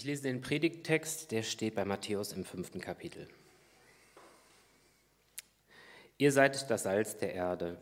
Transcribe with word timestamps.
Ich 0.00 0.06
lese 0.06 0.22
den 0.22 0.40
Predigttext, 0.40 1.30
der 1.30 1.42
steht 1.42 1.74
bei 1.74 1.84
Matthäus 1.84 2.32
im 2.32 2.46
fünften 2.46 2.80
Kapitel. 2.80 3.28
Ihr 6.16 6.32
seid 6.32 6.70
das 6.70 6.84
Salz 6.84 7.18
der 7.18 7.34
Erde. 7.34 7.76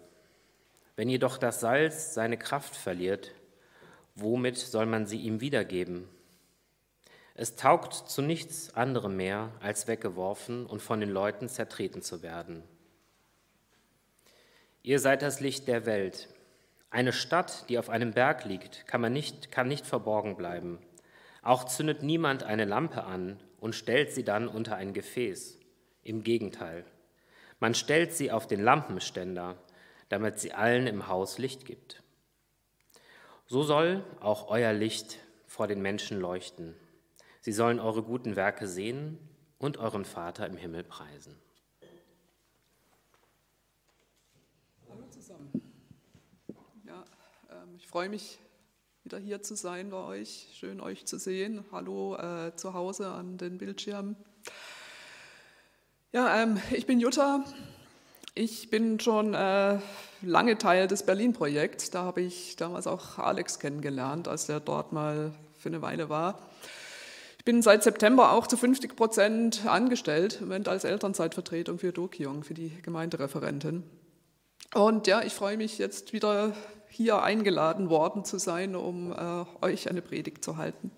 Wenn 0.97 1.09
jedoch 1.09 1.39
das 1.39 1.61
Salz 1.61 2.15
seine 2.15 2.37
Kraft 2.37 2.75
verliert, 2.75 3.31
womit 4.17 4.57
soll 4.57 4.87
man 4.87 5.07
sie 5.07 5.21
ihm 5.21 5.41
wiedergeben? 5.41 6.09
Es 7.37 7.55
taugt 7.55 7.95
zu 7.95 8.21
nichts 8.21 8.75
anderem 8.75 9.17
mehr, 9.17 9.53
als 9.61 9.87
weggeworfen 9.87 10.67
und 10.67 10.83
von 10.83 10.99
den 10.99 11.11
Leuten 11.11 11.49
zertreten 11.49 12.03
zu 12.03 12.21
werden. 12.25 12.65
Ihr 14.83 14.99
seid 14.99 15.23
das 15.23 15.39
Licht 15.39 15.69
der 15.69 15.87
Welt. 15.87 16.29
Eine 16.91 17.13
Stadt, 17.13 17.69
die 17.69 17.79
auf 17.79 17.89
einem 17.89 18.11
Berg 18.11 18.45
liegt, 18.45 18.89
kann, 18.89 19.03
man 19.03 19.13
nicht, 19.13 19.53
kann 19.53 19.69
nicht 19.69 19.87
verborgen 19.87 20.37
bleiben. 20.37 20.81
Auch 21.43 21.65
zündet 21.65 22.03
niemand 22.03 22.43
eine 22.43 22.65
Lampe 22.65 23.05
an 23.05 23.41
und 23.61 23.75
stellt 23.75 24.13
sie 24.13 24.25
dann 24.25 24.49
unter 24.49 24.77
ein 24.77 24.93
Gefäß. 24.93 25.59
Im 26.03 26.23
Gegenteil, 26.23 26.85
man 27.61 27.75
stellt 27.75 28.13
sie 28.13 28.31
auf 28.31 28.47
den 28.47 28.63
Lampenständer, 28.63 29.57
damit 30.09 30.39
sie 30.39 30.53
allen 30.53 30.87
im 30.87 31.09
Haus 31.09 31.39
Licht 31.39 31.65
gibt. 31.65 32.03
So 33.47 33.63
soll 33.63 34.05
auch 34.21 34.49
euer 34.49 34.73
Licht 34.73 35.19
vor 35.47 35.67
den 35.67 35.83
Menschen 35.83 36.21
leuchten. 36.21 36.75
Sie 37.41 37.53
sollen 37.53 37.81
eure 37.81 38.03
guten 38.03 38.37
Werke 38.37 38.67
sehen 38.67 39.19
und 39.59 39.79
euren 39.79 40.05
Vater 40.05 40.47
im 40.47 40.57
Himmel 40.57 40.85
preisen. 40.85 41.37
Hallo 44.89 45.05
zusammen. 45.11 45.51
Ja, 46.85 47.05
ähm, 47.51 47.75
ich 47.77 47.87
freue 47.87 48.09
mich, 48.09 48.39
wieder 49.09 49.17
hier 49.17 49.41
zu 49.43 49.55
sein 49.57 49.89
bei 49.89 49.97
euch. 49.97 50.49
Schön, 50.53 50.83
euch 50.83 51.07
zu 51.07 51.19
sehen. 51.19 51.65
Hallo 51.73 52.17
äh, 52.17 52.55
zu 52.57 52.75
Hause 52.75 53.07
an 53.09 53.39
den 53.39 53.57
Bildschirmen. 53.57 54.17
Ja, 56.13 56.43
ähm, 56.43 56.61
ich 56.73 56.85
bin 56.85 57.01
Jutta. 57.01 57.43
Ich 58.35 58.69
bin 58.69 59.01
schon 59.01 59.33
äh, 59.33 59.79
lange 60.21 60.59
Teil 60.59 60.89
des 60.89 61.05
Berlin-Projekts. 61.05 61.89
Da 61.89 62.03
habe 62.03 62.21
ich 62.21 62.57
damals 62.57 62.87
auch 62.87 63.17
Alex 63.17 63.59
kennengelernt, 63.59 64.29
als 64.29 64.47
er 64.51 64.61
dort 64.61 64.93
mal 64.93 65.33
für 65.59 65.71
eine 65.71 65.81
Weile 65.81 66.11
war. 66.11 66.47
Ich 67.39 67.47
bin 67.47 67.63
seit 67.63 67.85
September 67.85 68.33
auch 68.33 68.47
zu 68.47 68.59
50 68.59 68.95
Prozent 68.95 69.65
angestellt, 69.65 70.37
im 70.43 70.49
Moment 70.49 70.69
als 70.69 70.85
Elternzeitvertretung 70.85 71.79
für 71.79 71.93
Dokyong, 71.93 72.45
für 72.45 72.53
die 72.53 72.77
Gemeindereferentin. 72.83 73.85
Und 74.75 75.07
ja, 75.07 75.23
ich 75.23 75.33
freue 75.33 75.57
mich 75.57 75.79
jetzt 75.79 76.13
wieder 76.13 76.53
hier 76.89 77.23
eingeladen 77.23 77.91
worden 77.91 78.25
zu 78.25 78.39
sein, 78.39 78.75
um 78.75 79.13
äh, 79.13 79.45
euch 79.65 79.89
eine 79.89 80.03
Predigt 80.03 80.45
zu 80.45 80.57
halten. 80.57 80.91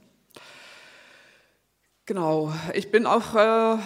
Genau, 2.07 2.53
ich 2.75 2.91
bin 2.91 3.07
auch 3.07 3.37
äh, 3.37 3.79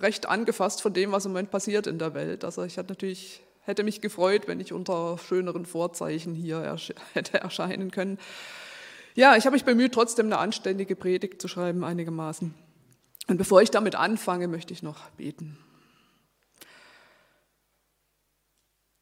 recht 0.00 0.26
angefasst 0.26 0.82
von 0.82 0.92
dem, 0.92 1.12
was 1.12 1.26
im 1.26 1.32
Moment 1.32 1.50
passiert 1.50 1.86
in 1.86 1.98
der 1.98 2.12
Welt. 2.14 2.44
Also 2.44 2.64
ich 2.64 2.76
hatte 2.76 2.88
natürlich, 2.88 3.40
hätte 3.62 3.84
mich 3.84 4.00
gefreut, 4.00 4.48
wenn 4.48 4.58
ich 4.58 4.72
unter 4.72 5.16
schöneren 5.18 5.64
Vorzeichen 5.64 6.34
hier 6.34 6.58
ersch 6.58 6.92
hätte 7.12 7.38
erscheinen 7.38 7.90
können. 7.92 8.18
Ja, 9.14 9.36
ich 9.36 9.46
habe 9.46 9.54
mich 9.54 9.64
bemüht, 9.64 9.92
trotzdem 9.94 10.26
eine 10.26 10.38
anständige 10.38 10.96
Predigt 10.96 11.40
zu 11.40 11.48
schreiben, 11.48 11.84
einigermaßen. 11.84 12.54
Und 13.28 13.36
bevor 13.36 13.62
ich 13.62 13.70
damit 13.70 13.94
anfange, 13.94 14.48
möchte 14.48 14.72
ich 14.72 14.82
noch 14.82 15.10
beten. 15.10 15.58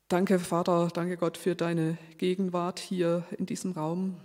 Danke, 0.09 0.39
Vater, 0.39 0.89
danke 0.95 1.17
Gott 1.17 1.37
für 1.37 1.57
deine 1.57 1.99
Gegenwart 2.19 2.79
hier 2.79 3.25
in 3.39 3.45
diesem 3.45 3.73
Raum. 3.73 4.21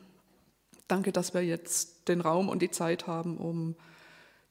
Danke, 0.88 1.12
dass 1.12 1.34
wir 1.34 1.42
jetzt 1.42 2.08
den 2.08 2.22
Raum 2.22 2.50
und 2.50 2.62
die 2.62 2.70
Zeit 2.70 3.08
haben, 3.08 3.38
um 3.38 3.76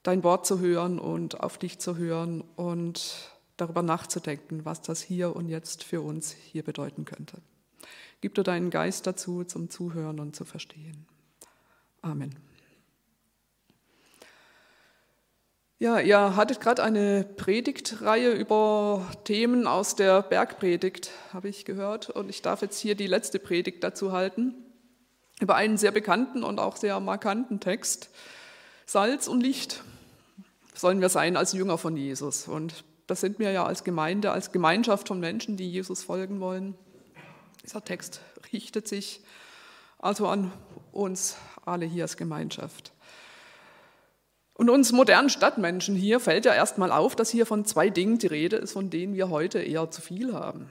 dein 0.03 0.25
Wort 0.25 0.45
zu 0.45 0.59
hören 0.59 0.99
und 0.99 1.39
auf 1.39 1.57
dich 1.57 1.79
zu 1.79 1.95
hören 1.95 2.41
und 2.57 3.31
darüber 3.55 3.81
nachzudenken, 3.81 4.65
was 4.65 4.81
das 4.81 5.01
hier 5.01 5.33
und 5.33 5.47
jetzt 5.47 5.85
für 5.85 6.01
uns 6.01 6.31
hier 6.31 6.63
bedeuten 6.63 7.05
könnte. 7.05 7.37
Gib 8.19 8.35
dir 8.35 8.43
deinen 8.43 8.69
Geist 8.69 9.07
dazu, 9.07 9.45
zum 9.45 9.69
Zuhören 9.69 10.19
und 10.19 10.35
zu 10.35 10.43
verstehen. 10.43 11.05
Amen. 12.01 12.35
Ja, 15.81 15.99
ihr 15.99 16.35
hattet 16.35 16.61
gerade 16.61 16.83
eine 16.83 17.23
Predigtreihe 17.23 18.33
über 18.33 19.03
Themen 19.23 19.65
aus 19.65 19.95
der 19.95 20.21
Bergpredigt, 20.21 21.09
habe 21.33 21.49
ich 21.49 21.65
gehört. 21.65 22.11
Und 22.11 22.29
ich 22.29 22.43
darf 22.43 22.61
jetzt 22.61 22.77
hier 22.77 22.93
die 22.93 23.07
letzte 23.07 23.39
Predigt 23.39 23.83
dazu 23.83 24.11
halten, 24.11 24.53
über 25.39 25.55
einen 25.55 25.77
sehr 25.77 25.89
bekannten 25.89 26.43
und 26.43 26.59
auch 26.59 26.77
sehr 26.77 26.99
markanten 26.99 27.59
Text. 27.59 28.11
Salz 28.85 29.27
und 29.27 29.41
Licht 29.41 29.81
sollen 30.75 31.01
wir 31.01 31.09
sein 31.09 31.35
als 31.35 31.53
Jünger 31.53 31.79
von 31.79 31.97
Jesus. 31.97 32.47
Und 32.47 32.83
das 33.07 33.21
sind 33.21 33.39
wir 33.39 33.49
ja 33.49 33.65
als 33.65 33.83
Gemeinde, 33.83 34.33
als 34.33 34.51
Gemeinschaft 34.51 35.07
von 35.07 35.19
Menschen, 35.19 35.57
die 35.57 35.67
Jesus 35.67 36.03
folgen 36.03 36.41
wollen. 36.41 36.75
Dieser 37.63 37.83
Text 37.83 38.21
richtet 38.53 38.87
sich 38.87 39.21
also 39.97 40.27
an 40.27 40.53
uns 40.91 41.37
alle 41.65 41.87
hier 41.87 42.03
als 42.03 42.17
Gemeinschaft. 42.17 42.91
Und 44.61 44.69
uns 44.69 44.91
modernen 44.91 45.31
Stadtmenschen 45.31 45.95
hier 45.95 46.19
fällt 46.19 46.45
ja 46.45 46.53
erstmal 46.53 46.91
auf, 46.91 47.15
dass 47.15 47.31
hier 47.31 47.47
von 47.47 47.65
zwei 47.65 47.89
Dingen 47.89 48.19
die 48.19 48.27
Rede 48.27 48.57
ist, 48.57 48.73
von 48.73 48.91
denen 48.91 49.15
wir 49.15 49.31
heute 49.31 49.57
eher 49.57 49.89
zu 49.89 50.03
viel 50.03 50.35
haben. 50.35 50.69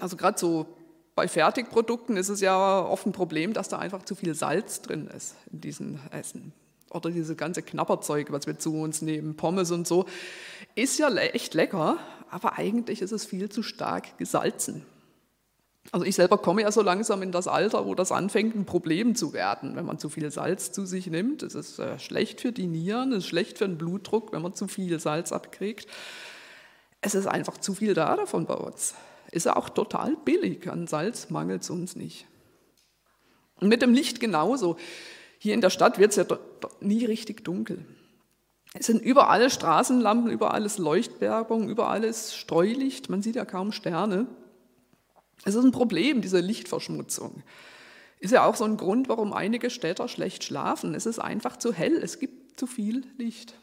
Also 0.00 0.18
gerade 0.18 0.38
so 0.38 0.66
bei 1.14 1.26
Fertigprodukten 1.26 2.18
ist 2.18 2.28
es 2.28 2.42
ja 2.42 2.84
oft 2.84 3.06
ein 3.06 3.12
Problem, 3.12 3.54
dass 3.54 3.70
da 3.70 3.78
einfach 3.78 4.04
zu 4.04 4.14
viel 4.14 4.34
Salz 4.34 4.82
drin 4.82 5.08
ist 5.16 5.34
in 5.50 5.62
diesen 5.62 5.98
Essen. 6.10 6.52
Oder 6.90 7.08
diese 7.08 7.36
ganze 7.36 7.62
Knapperzeug, 7.62 8.32
was 8.32 8.46
wir 8.46 8.58
zu 8.58 8.74
uns 8.74 9.00
nehmen, 9.00 9.34
Pommes 9.34 9.70
und 9.70 9.88
so, 9.88 10.04
ist 10.74 10.98
ja 10.98 11.08
echt 11.08 11.54
lecker, 11.54 11.96
aber 12.30 12.58
eigentlich 12.58 13.00
ist 13.00 13.12
es 13.12 13.24
viel 13.24 13.48
zu 13.48 13.62
stark 13.62 14.18
gesalzen. 14.18 14.84
Also 15.92 16.06
ich 16.06 16.14
selber 16.14 16.38
komme 16.38 16.62
ja 16.62 16.70
so 16.70 16.82
langsam 16.82 17.22
in 17.22 17.32
das 17.32 17.48
Alter, 17.48 17.86
wo 17.86 17.94
das 17.94 18.12
anfängt, 18.12 18.54
ein 18.54 18.66
Problem 18.66 19.14
zu 19.14 19.32
werden, 19.32 19.76
wenn 19.76 19.86
man 19.86 19.98
zu 19.98 20.08
viel 20.08 20.30
Salz 20.30 20.72
zu 20.72 20.84
sich 20.84 21.06
nimmt. 21.08 21.42
Es 21.42 21.54
ist 21.54 21.78
äh, 21.78 21.98
schlecht 21.98 22.40
für 22.40 22.52
die 22.52 22.66
Nieren, 22.66 23.12
es 23.12 23.18
ist 23.18 23.26
schlecht 23.26 23.58
für 23.58 23.66
den 23.66 23.78
Blutdruck, 23.78 24.32
wenn 24.32 24.42
man 24.42 24.54
zu 24.54 24.68
viel 24.68 25.00
Salz 25.00 25.32
abkriegt. 25.32 25.88
Es 27.00 27.14
ist 27.14 27.26
einfach 27.26 27.58
zu 27.58 27.74
viel 27.74 27.94
da 27.94 28.14
davon 28.14 28.46
bei 28.46 28.54
uns. 28.54 28.94
Ist 29.32 29.46
ja 29.46 29.56
auch 29.56 29.68
total 29.68 30.16
billig, 30.24 30.70
an 30.70 30.86
Salz 30.86 31.30
mangelt 31.30 31.62
es 31.62 31.70
uns 31.70 31.96
nicht. 31.96 32.26
Und 33.56 33.68
mit 33.68 33.82
dem 33.82 33.94
Licht 33.94 34.20
genauso. 34.20 34.76
Hier 35.38 35.54
in 35.54 35.60
der 35.60 35.70
Stadt 35.70 35.98
wird 35.98 36.10
es 36.10 36.16
ja 36.16 36.24
nie 36.80 37.04
richtig 37.06 37.44
dunkel. 37.44 37.84
Es 38.74 38.86
sind 38.86 39.02
überall 39.02 39.50
Straßenlampen, 39.50 40.30
überall 40.30 40.64
ist 40.64 40.78
Leuchtwerbung, 40.78 41.68
überall 41.68 42.04
ist 42.04 42.36
Streulicht, 42.36 43.08
man 43.08 43.22
sieht 43.22 43.36
ja 43.36 43.44
kaum 43.44 43.72
Sterne. 43.72 44.26
Es 45.44 45.54
ist 45.54 45.64
ein 45.64 45.72
Problem, 45.72 46.20
diese 46.20 46.40
Lichtverschmutzung. 46.40 47.42
Ist 48.18 48.32
ja 48.32 48.44
auch 48.44 48.54
so 48.54 48.64
ein 48.64 48.76
Grund, 48.76 49.08
warum 49.08 49.32
einige 49.32 49.70
Städter 49.70 50.06
schlecht 50.08 50.44
schlafen. 50.44 50.94
Es 50.94 51.06
ist 51.06 51.18
einfach 51.18 51.56
zu 51.56 51.72
hell, 51.72 51.96
es 51.96 52.18
gibt 52.18 52.58
zu 52.58 52.66
viel 52.66 53.04
Licht. 53.16 53.54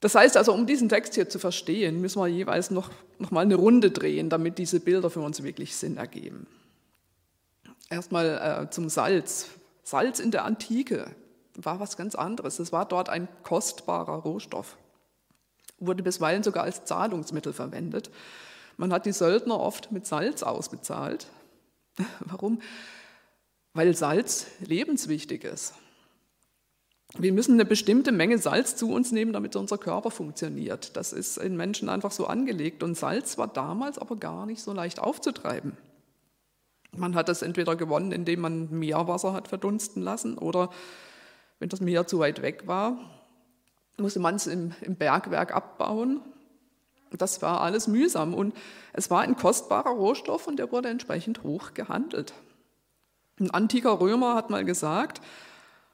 Das 0.00 0.14
heißt 0.14 0.36
also, 0.36 0.54
um 0.54 0.66
diesen 0.66 0.88
Text 0.88 1.14
hier 1.14 1.28
zu 1.28 1.38
verstehen, 1.38 2.00
müssen 2.00 2.20
wir 2.20 2.28
jeweils 2.28 2.70
noch, 2.70 2.90
noch 3.18 3.32
mal 3.32 3.40
eine 3.40 3.56
Runde 3.56 3.90
drehen, 3.90 4.30
damit 4.30 4.58
diese 4.58 4.80
Bilder 4.80 5.10
für 5.10 5.20
uns 5.20 5.42
wirklich 5.42 5.76
Sinn 5.76 5.98
ergeben. 5.98 6.46
Erstmal 7.90 8.66
äh, 8.66 8.70
zum 8.70 8.88
Salz. 8.88 9.48
Salz 9.82 10.20
in 10.20 10.30
der 10.30 10.44
Antike 10.44 11.10
war 11.54 11.80
was 11.80 11.96
ganz 11.96 12.14
anderes. 12.14 12.58
Es 12.60 12.72
war 12.72 12.86
dort 12.86 13.08
ein 13.08 13.28
kostbarer 13.42 14.14
Rohstoff, 14.14 14.76
wurde 15.78 16.02
bisweilen 16.02 16.42
sogar 16.42 16.64
als 16.64 16.84
Zahlungsmittel 16.84 17.52
verwendet. 17.52 18.10
Man 18.80 18.94
hat 18.94 19.04
die 19.04 19.12
Söldner 19.12 19.60
oft 19.60 19.92
mit 19.92 20.06
Salz 20.06 20.42
ausbezahlt. 20.42 21.26
Warum? 22.20 22.62
Weil 23.74 23.94
Salz 23.94 24.46
lebenswichtig 24.60 25.44
ist. 25.44 25.74
Wir 27.18 27.34
müssen 27.34 27.52
eine 27.52 27.66
bestimmte 27.66 28.10
Menge 28.10 28.38
Salz 28.38 28.76
zu 28.76 28.90
uns 28.90 29.12
nehmen, 29.12 29.34
damit 29.34 29.54
unser 29.54 29.76
Körper 29.76 30.10
funktioniert. 30.10 30.96
Das 30.96 31.12
ist 31.12 31.36
in 31.36 31.58
Menschen 31.58 31.90
einfach 31.90 32.10
so 32.10 32.26
angelegt. 32.26 32.82
Und 32.82 32.96
Salz 32.96 33.36
war 33.36 33.48
damals 33.48 33.98
aber 33.98 34.16
gar 34.16 34.46
nicht 34.46 34.62
so 34.62 34.72
leicht 34.72 34.98
aufzutreiben. 34.98 35.76
Man 36.96 37.14
hat 37.14 37.28
es 37.28 37.42
entweder 37.42 37.76
gewonnen, 37.76 38.12
indem 38.12 38.40
man 38.40 38.70
Meerwasser 38.70 39.34
hat 39.34 39.48
verdunsten 39.48 40.02
lassen, 40.02 40.38
oder 40.38 40.70
wenn 41.58 41.68
das 41.68 41.82
Meer 41.82 42.06
zu 42.06 42.18
weit 42.18 42.40
weg 42.40 42.66
war, 42.66 42.98
musste 43.98 44.20
man 44.20 44.36
es 44.36 44.46
im, 44.46 44.72
im 44.80 44.96
Bergwerk 44.96 45.54
abbauen 45.54 46.22
das 47.10 47.42
war 47.42 47.60
alles 47.60 47.88
mühsam 47.88 48.34
und 48.34 48.54
es 48.92 49.10
war 49.10 49.22
ein 49.22 49.36
kostbarer 49.36 49.90
Rohstoff 49.90 50.46
und 50.46 50.56
der 50.56 50.70
wurde 50.72 50.88
entsprechend 50.88 51.42
hoch 51.42 51.74
gehandelt. 51.74 52.32
Ein 53.38 53.50
antiker 53.50 54.00
Römer 54.00 54.34
hat 54.34 54.50
mal 54.50 54.64
gesagt, 54.64 55.20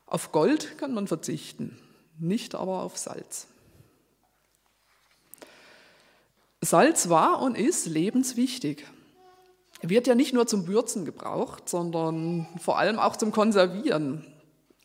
auf 0.07 0.33
Gold 0.33 0.79
kann 0.79 0.95
man 0.95 1.07
verzichten, 1.07 1.79
nicht 2.19 2.55
aber 2.55 2.83
auf 2.83 2.97
Salz. 2.97 3.49
Salz 6.61 7.09
war 7.09 7.41
und 7.43 7.57
ist 7.57 7.87
lebenswichtig. 7.87 8.85
Wird 9.83 10.07
ja 10.07 10.15
nicht 10.15 10.33
nur 10.33 10.47
zum 10.47 10.67
Würzen 10.67 11.05
gebraucht, 11.05 11.69
sondern 11.69 12.49
vor 12.59 12.79
allem 12.79 12.99
auch 12.99 13.17
zum 13.17 13.31
Konservieren. 13.31 14.25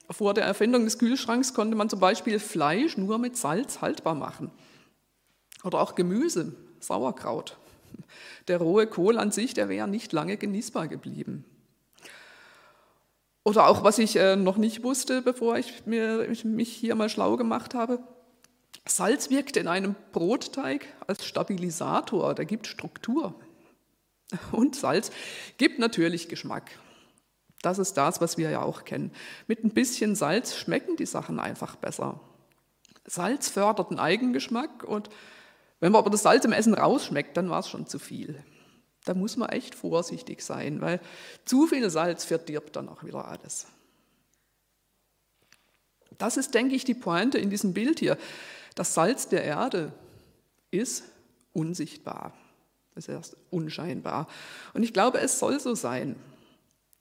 Vor 0.09 0.33
der 0.33 0.43
Erfindung 0.43 0.83
des 0.83 0.99
Kühlschranks 0.99 1.53
konnte 1.53 1.75
man 1.75 1.89
zum 1.89 1.99
Beispiel 1.99 2.39
Fleisch 2.39 2.97
nur 2.97 3.17
mit 3.17 3.37
Salz 3.37 3.81
haltbar 3.81 4.15
machen. 4.15 4.51
Oder 5.63 5.79
auch 5.79 5.95
Gemüse, 5.95 6.53
Sauerkraut. 6.79 7.57
Der 8.47 8.57
rohe 8.57 8.87
Kohl 8.87 9.17
an 9.17 9.31
sich, 9.31 9.53
der 9.53 9.69
wäre 9.69 9.87
nicht 9.87 10.11
lange 10.13 10.37
genießbar 10.37 10.87
geblieben. 10.87 11.45
Oder 13.43 13.67
auch, 13.67 13.83
was 13.83 13.97
ich 13.97 14.15
äh, 14.15 14.35
noch 14.35 14.57
nicht 14.57 14.83
wusste, 14.83 15.21
bevor 15.21 15.57
ich, 15.57 15.85
mir, 15.85 16.29
ich 16.29 16.45
mich 16.45 16.71
hier 16.71 16.95
mal 16.95 17.09
schlau 17.09 17.37
gemacht 17.37 17.73
habe, 17.73 17.99
Salz 18.85 19.29
wirkt 19.29 19.57
in 19.57 19.67
einem 19.67 19.95
Brotteig 20.11 20.87
als 21.07 21.25
Stabilisator, 21.25 22.33
der 22.33 22.45
gibt 22.45 22.67
Struktur. 22.67 23.35
Und 24.51 24.75
Salz 24.75 25.11
gibt 25.57 25.79
natürlich 25.79 26.29
Geschmack. 26.29 26.71
Das 27.61 27.77
ist 27.77 27.93
das, 27.93 28.21
was 28.21 28.37
wir 28.37 28.49
ja 28.49 28.61
auch 28.63 28.85
kennen. 28.85 29.11
Mit 29.47 29.63
ein 29.63 29.71
bisschen 29.71 30.15
Salz 30.15 30.55
schmecken 30.55 30.95
die 30.95 31.05
Sachen 31.05 31.39
einfach 31.39 31.75
besser. 31.75 32.19
Salz 33.05 33.49
fördert 33.49 33.91
den 33.91 33.99
Eigengeschmack 33.99 34.83
und 34.83 35.09
wenn 35.81 35.91
man 35.91 35.99
aber 35.99 36.11
das 36.11 36.23
Salz 36.23 36.45
im 36.45 36.53
Essen 36.53 36.75
rausschmeckt, 36.75 37.35
dann 37.35 37.49
war 37.49 37.59
es 37.59 37.67
schon 37.67 37.87
zu 37.87 37.99
viel. 37.99 38.41
Da 39.03 39.15
muss 39.15 39.35
man 39.35 39.49
echt 39.49 39.73
vorsichtig 39.73 40.43
sein, 40.43 40.79
weil 40.79 41.01
zu 41.43 41.67
viel 41.67 41.89
Salz 41.89 42.23
verdirbt 42.23 42.75
dann 42.75 42.87
auch 42.87 43.03
wieder 43.03 43.27
alles. 43.27 43.65
Das 46.19 46.37
ist, 46.37 46.53
denke 46.53 46.75
ich, 46.75 46.83
die 46.83 46.93
Pointe 46.93 47.39
in 47.39 47.49
diesem 47.49 47.73
Bild 47.73 47.99
hier. 47.99 48.15
Das 48.75 48.93
Salz 48.93 49.27
der 49.27 49.43
Erde 49.43 49.91
ist 50.69 51.03
unsichtbar, 51.51 52.33
ist 52.95 53.09
erst 53.09 53.35
unscheinbar. 53.49 54.27
Und 54.75 54.83
ich 54.83 54.93
glaube, 54.93 55.19
es 55.19 55.39
soll 55.39 55.59
so 55.59 55.73
sein. 55.73 56.15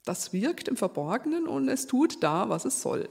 Das 0.07 0.33
wirkt 0.33 0.69
im 0.69 0.79
Verborgenen 0.79 1.47
und 1.47 1.69
es 1.69 1.87
tut 1.87 2.23
da, 2.23 2.49
was 2.49 2.65
es 2.65 2.81
soll. 2.81 3.11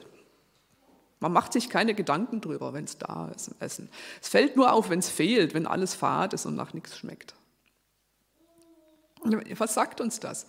Man 1.19 1.33
macht 1.33 1.53
sich 1.53 1.69
keine 1.69 1.93
Gedanken 1.93 2.39
drüber, 2.41 2.73
wenn 2.73 2.85
es 2.85 2.97
da 2.97 3.29
ist 3.35 3.49
im 3.49 3.55
Essen. 3.59 3.89
Es 4.21 4.29
fällt 4.29 4.55
nur 4.55 4.71
auf, 4.71 4.89
wenn 4.89 4.99
es 4.99 5.09
fehlt, 5.09 5.53
wenn 5.53 5.67
alles 5.67 5.93
fad 5.93 6.33
ist 6.33 6.45
und 6.45 6.55
nach 6.55 6.73
nichts 6.73 6.97
schmeckt. 6.97 7.35
Was 9.57 9.73
sagt 9.73 9.99
uns 9.99 10.19
das? 10.19 10.45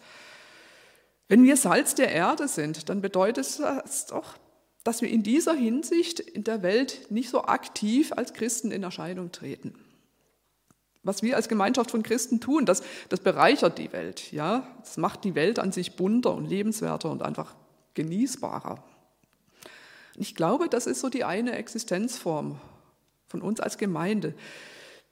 Wenn 1.28 1.42
wir 1.42 1.56
Salz 1.56 1.94
der 1.94 2.12
Erde 2.12 2.48
sind, 2.48 2.88
dann 2.88 3.00
bedeutet 3.00 3.58
das 3.60 4.06
doch, 4.06 4.36
dass 4.84 5.02
wir 5.02 5.08
in 5.08 5.22
dieser 5.22 5.54
Hinsicht 5.54 6.20
in 6.20 6.44
der 6.44 6.62
Welt 6.62 7.10
nicht 7.10 7.30
so 7.30 7.44
aktiv 7.44 8.12
als 8.12 8.32
Christen 8.32 8.70
in 8.70 8.82
Erscheinung 8.82 9.32
treten. 9.32 9.74
Was 11.02 11.22
wir 11.22 11.36
als 11.36 11.48
Gemeinschaft 11.48 11.90
von 11.90 12.02
Christen 12.02 12.40
tun, 12.40 12.66
das, 12.66 12.82
das 13.08 13.20
bereichert 13.20 13.78
die 13.78 13.92
Welt. 13.92 14.32
Ja? 14.32 14.66
Das 14.80 14.96
macht 14.96 15.24
die 15.24 15.34
Welt 15.34 15.58
an 15.58 15.72
sich 15.72 15.96
bunter 15.96 16.34
und 16.34 16.46
lebenswerter 16.46 17.10
und 17.10 17.22
einfach 17.22 17.54
genießbarer. 17.94 18.84
Ich 20.16 20.34
glaube, 20.34 20.68
das 20.68 20.86
ist 20.86 21.00
so 21.00 21.08
die 21.08 21.24
eine 21.24 21.52
Existenzform 21.52 22.60
von 23.28 23.42
uns 23.42 23.60
als 23.60 23.78
Gemeinde, 23.78 24.34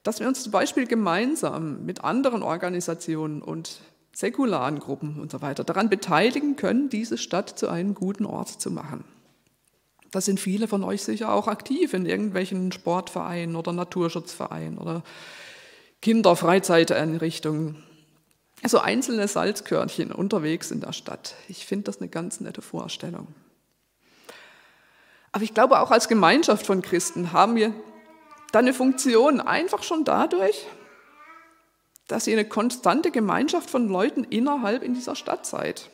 dass 0.03 0.21
wir 0.21 0.29
uns 0.29 0.43
zum 0.43 0.53
Beispiel 0.53 0.87
gemeinsam 0.87 1.85
mit 1.85 2.05
anderen 2.05 2.43
Organisationen 2.43 3.43
und 3.43 3.81
säkularen 4.15 4.81
Gruppen 4.81 5.21
und 5.21 5.31
so 5.31 5.43
weiter 5.43 5.65
daran 5.65 5.89
beteiligen 5.89 6.57
können, 6.57 6.89
diese 6.89 7.19
Stadt 7.19 7.59
zu 7.59 7.69
einem 7.69 7.95
guten 7.95 8.27
Ort 8.27 8.49
zu 8.49 8.71
machen. 8.71 9.05
Da 10.11 10.21
sind 10.21 10.41
viele 10.41 10.69
von 10.69 10.83
euch 10.85 11.03
sicher 11.03 11.33
auch 11.33 11.47
aktiv 11.47 11.93
in 11.93 12.07
irgendwelchen 12.07 12.73
Sportvereinen 12.73 13.57
oder 13.57 13.73
Naturschutzvereinen 13.73 14.79
oder 14.79 15.03
Kinderfreizeiteinrichtungen. 16.01 17.85
So 18.67 18.79
einzelne 18.79 19.29
Salzkörnchen 19.29 20.11
unterwegs 20.11 20.71
in 20.71 20.81
der 20.81 20.93
Stadt. 20.93 21.35
Ich 21.49 21.67
finde 21.67 21.85
das 21.85 22.01
eine 22.01 22.09
ganz 22.09 22.41
nette 22.41 22.63
Vorstellung. 22.63 23.29
Aber 25.33 25.45
ich 25.45 25.55
glaube, 25.55 25.81
auch 25.81 25.91
als 25.91 26.09
Gemeinschaft 26.09 26.67
von 26.67 26.83
Christen 26.83 27.33
haben 27.33 27.57
wir 27.57 27.73
da 28.53 28.61
eine 28.61 28.73
Funktion 28.73 29.41
einfach 29.41 29.83
schon 29.83 30.05
dadurch, 30.05 30.67
dass 32.07 32.27
ihr 32.27 32.39
eine 32.39 32.49
konstante 32.49 33.11
Gemeinschaft 33.11 33.69
von 33.69 33.89
Leuten 33.89 34.25
innerhalb 34.25 34.83
in 34.83 34.95
dieser 34.95 35.15
Stadt 35.15 35.45
seid. 35.45 35.91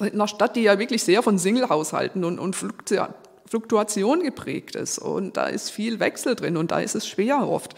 In 0.00 0.12
einer 0.14 0.26
Stadt, 0.26 0.56
die 0.56 0.62
ja 0.62 0.78
wirklich 0.80 1.04
sehr 1.04 1.22
von 1.22 1.38
Singlehaushalten 1.38 2.24
und, 2.24 2.40
und 2.40 2.56
Fluktuation 2.56 4.24
geprägt 4.24 4.74
ist. 4.74 4.98
Und 4.98 5.36
da 5.36 5.46
ist 5.46 5.70
viel 5.70 6.00
Wechsel 6.00 6.34
drin 6.34 6.56
und 6.56 6.72
da 6.72 6.80
ist 6.80 6.96
es 6.96 7.06
schwer 7.06 7.48
oft, 7.48 7.76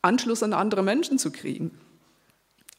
Anschluss 0.00 0.42
an 0.42 0.54
andere 0.54 0.82
Menschen 0.82 1.18
zu 1.18 1.30
kriegen. 1.30 1.78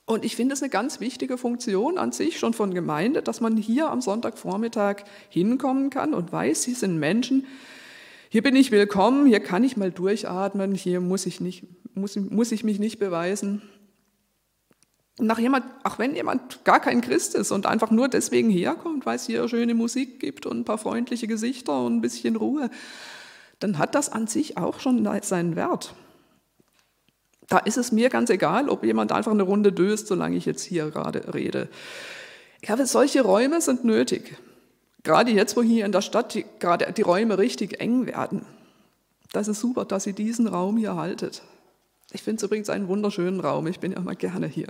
Und 0.06 0.26
ich 0.26 0.36
finde 0.36 0.54
es 0.54 0.62
eine 0.62 0.70
ganz 0.70 1.00
wichtige 1.00 1.38
Funktion 1.38 1.98
an 1.98 2.12
sich 2.12 2.38
schon 2.38 2.54
von 2.54 2.74
Gemeinde, 2.74 3.22
dass 3.22 3.40
man 3.40 3.56
hier 3.56 3.90
am 3.90 4.02
Sonntagvormittag 4.02 5.04
hinkommen 5.30 5.90
kann 5.90 6.14
und 6.14 6.32
weiß, 6.32 6.66
hier 6.66 6.76
sind 6.76 7.00
Menschen, 7.00 7.46
hier 8.30 8.42
bin 8.42 8.56
ich 8.56 8.72
willkommen, 8.72 9.28
hier 9.28 9.40
kann 9.40 9.64
ich 9.64 9.78
mal 9.78 9.92
durchatmen, 9.92 10.74
hier 10.74 11.00
muss 11.00 11.26
ich, 11.26 11.40
nicht, 11.40 11.66
muss, 11.94 12.16
muss 12.16 12.52
ich 12.52 12.64
mich 12.64 12.80
nicht 12.80 13.00
beweisen 13.00 13.62
nach 15.20 15.38
jemand, 15.38 15.66
auch 15.84 16.00
wenn 16.00 16.16
jemand 16.16 16.66
gar 16.66 16.80
kein 16.80 17.02
Christ 17.02 17.36
ist 17.36 17.52
und 17.52 17.66
einfach 17.66 17.92
nur 17.92 18.08
deswegen 18.08 18.50
herkommt, 18.50 19.06
weil 19.06 19.18
es 19.18 19.28
hier 19.28 19.48
schöne 19.48 19.76
Musik 19.76 20.20
gibt 20.20 20.46
und 20.46 20.62
ein 20.62 20.66
paar 20.66 20.78
freundliche 20.78 21.28
Gesichter 21.28 21.84
und 21.84 21.98
ein 21.98 22.02
bisschen 22.02 22.36
Ruhe, 22.36 22.70
dann 23.60 23.78
hat 23.78 23.96
das 23.96 24.10
an 24.10 24.28
sich 24.28 24.58
auch 24.58 24.80
schon 24.80 25.08
seinen 25.22 25.56
Wert. 25.56 25.94
Da 27.54 27.60
ist 27.60 27.78
es 27.78 27.92
mir 27.92 28.10
ganz 28.10 28.32
egal, 28.32 28.68
ob 28.68 28.84
jemand 28.84 29.12
einfach 29.12 29.32
eine 29.32 29.44
Runde 29.44 29.72
döst, 29.72 30.08
solange 30.08 30.36
ich 30.36 30.48
jetzt 30.48 30.64
hier 30.64 30.90
gerade 30.90 31.36
rede. 31.36 31.70
Ich 32.62 32.66
glaube, 32.66 32.88
solche 32.88 33.22
Räume 33.22 33.62
sind 33.62 33.84
nötig. 33.84 34.38
Gerade 35.04 35.30
jetzt, 35.30 35.56
wo 35.56 35.62
hier 35.62 35.86
in 35.86 35.92
der 35.92 36.02
Stadt 36.02 36.34
die, 36.34 36.46
gerade 36.58 36.92
die 36.92 37.04
Räume 37.04 37.38
richtig 37.38 37.80
eng 37.80 38.08
werden. 38.08 38.48
Das 39.34 39.48
ist 39.48 39.60
super, 39.60 39.86
dass 39.86 40.08
ihr 40.08 40.14
diesen 40.14 40.48
Raum 40.48 40.78
hier 40.78 40.96
haltet. 40.96 41.44
Ich 42.12 42.24
finde 42.24 42.38
es 42.38 42.44
übrigens 42.44 42.72
einen 42.72 42.88
wunderschönen 42.88 43.40
Raum. 43.40 43.68
Ich 43.68 43.80
bin 43.80 43.92
ja 43.92 44.00
immer 44.00 44.16
gerne 44.16 44.48
hier. 44.48 44.70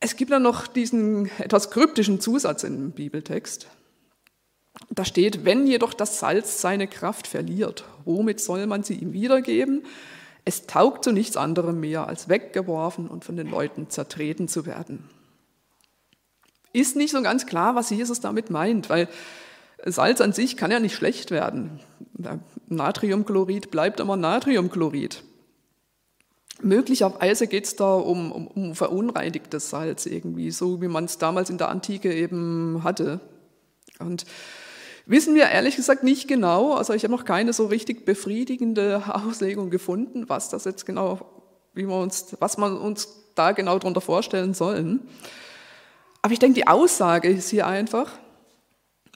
Es 0.00 0.16
gibt 0.16 0.32
dann 0.32 0.42
noch 0.42 0.66
diesen 0.66 1.30
etwas 1.38 1.70
kryptischen 1.70 2.20
Zusatz 2.20 2.64
im 2.64 2.90
Bibeltext. 2.90 3.68
Da 4.90 5.04
steht, 5.04 5.44
wenn 5.44 5.66
jedoch 5.66 5.94
das 5.94 6.18
Salz 6.18 6.60
seine 6.60 6.86
Kraft 6.86 7.26
verliert, 7.26 7.84
womit 8.04 8.40
soll 8.40 8.66
man 8.66 8.82
sie 8.82 8.94
ihm 8.94 9.12
wiedergeben? 9.12 9.84
Es 10.44 10.66
taugt 10.66 11.04
zu 11.04 11.12
nichts 11.12 11.36
anderem 11.36 11.80
mehr, 11.80 12.06
als 12.06 12.28
weggeworfen 12.28 13.08
und 13.08 13.24
von 13.24 13.36
den 13.36 13.48
Leuten 13.48 13.90
zertreten 13.90 14.48
zu 14.48 14.66
werden. 14.66 15.08
Ist 16.72 16.96
nicht 16.96 17.10
so 17.10 17.22
ganz 17.22 17.46
klar, 17.46 17.74
was 17.74 17.90
Jesus 17.90 18.20
damit 18.20 18.50
meint, 18.50 18.88
weil 18.88 19.08
Salz 19.84 20.20
an 20.20 20.32
sich 20.32 20.56
kann 20.56 20.70
ja 20.70 20.80
nicht 20.80 20.94
schlecht 20.94 21.30
werden. 21.30 21.80
Natriumchlorid 22.66 23.70
bleibt 23.70 24.00
immer 24.00 24.16
Natriumchlorid. 24.16 25.22
Möglicherweise 26.60 27.46
geht 27.46 27.66
es 27.66 27.76
da 27.76 27.94
um, 27.94 28.32
um, 28.32 28.46
um, 28.48 28.74
verunreinigtes 28.74 29.70
Salz 29.70 30.06
irgendwie, 30.06 30.50
so 30.50 30.82
wie 30.82 30.88
man 30.88 31.04
es 31.04 31.18
damals 31.18 31.50
in 31.50 31.58
der 31.58 31.68
Antike 31.68 32.12
eben 32.12 32.82
hatte. 32.82 33.20
Und 34.00 34.26
wissen 35.08 35.34
wir 35.34 35.48
ehrlich 35.48 35.74
gesagt 35.74 36.04
nicht 36.04 36.28
genau, 36.28 36.74
also 36.74 36.92
ich 36.92 37.02
habe 37.02 37.12
noch 37.12 37.24
keine 37.24 37.52
so 37.52 37.66
richtig 37.66 38.04
befriedigende 38.04 39.02
Auslegung 39.08 39.70
gefunden, 39.70 40.28
was 40.28 40.50
das 40.50 40.64
jetzt 40.64 40.86
genau, 40.86 41.18
wie 41.74 41.88
wir 41.88 41.96
uns, 41.96 42.36
was 42.38 42.58
man 42.58 42.76
uns 42.76 43.08
da 43.34 43.52
genau 43.52 43.78
darunter 43.78 44.00
vorstellen 44.00 44.54
sollen. 44.54 45.00
Aber 46.22 46.32
ich 46.32 46.38
denke, 46.38 46.54
die 46.54 46.66
Aussage 46.66 47.28
ist 47.28 47.48
hier 47.48 47.66
einfach, 47.66 48.12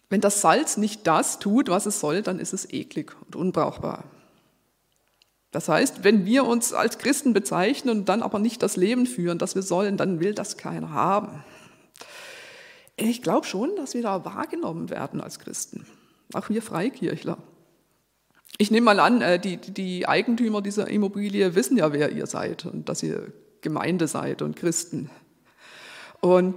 wenn 0.09 0.21
das 0.21 0.41
Salz 0.41 0.77
nicht 0.77 1.07
das 1.07 1.39
tut, 1.39 1.69
was 1.69 1.87
es 1.87 2.01
soll, 2.01 2.23
dann 2.23 2.39
ist 2.39 2.53
es 2.53 2.71
eklig 2.73 3.13
und 3.27 3.37
unbrauchbar. 3.37 4.05
Das 5.51 5.69
heißt, 5.69 6.03
wenn 6.05 6.25
wir 6.25 6.47
uns 6.47 6.73
als 6.73 6.97
Christen 6.99 7.35
bezeichnen 7.35 7.99
und 7.99 8.09
dann 8.09 8.23
aber 8.23 8.39
nicht 8.39 8.63
das 8.63 8.77
Leben 8.77 9.07
führen, 9.07 9.39
das 9.39 9.55
wir 9.55 9.63
sollen, 9.63 9.99
dann 9.99 10.21
will 10.21 10.35
das 10.35 10.57
keiner 10.57 10.93
haben. 10.93 11.45
Ich 12.97 13.23
glaube 13.23 13.47
schon, 13.47 13.75
dass 13.77 13.95
wir 13.95 14.03
da 14.03 14.25
wahrgenommen 14.25 14.91
werden 14.91 15.21
als 15.21 15.39
Christen, 15.39 15.87
auch 16.35 16.49
wir 16.49 16.63
Freikirchler. 16.63 17.39
Ich 18.59 18.71
nehme 18.71 18.85
mal 18.85 19.01
an, 19.01 19.23
äh, 19.23 19.39
die, 19.39 19.57
die 19.57 20.07
Eigentümer 20.07 20.61
dieser 20.61 20.89
Immobilie 20.89 21.55
wissen 21.55 21.77
ja, 21.77 21.93
wer 21.93 22.13
ihr 22.13 22.27
seid 22.27 22.67
und 22.67 22.89
dass 22.89 23.03
ihr 23.03 23.33
Gemeinde 23.63 24.07
seid 24.07 24.43
und 24.43 24.57
Christen. 24.57 25.11
Und 26.21 26.55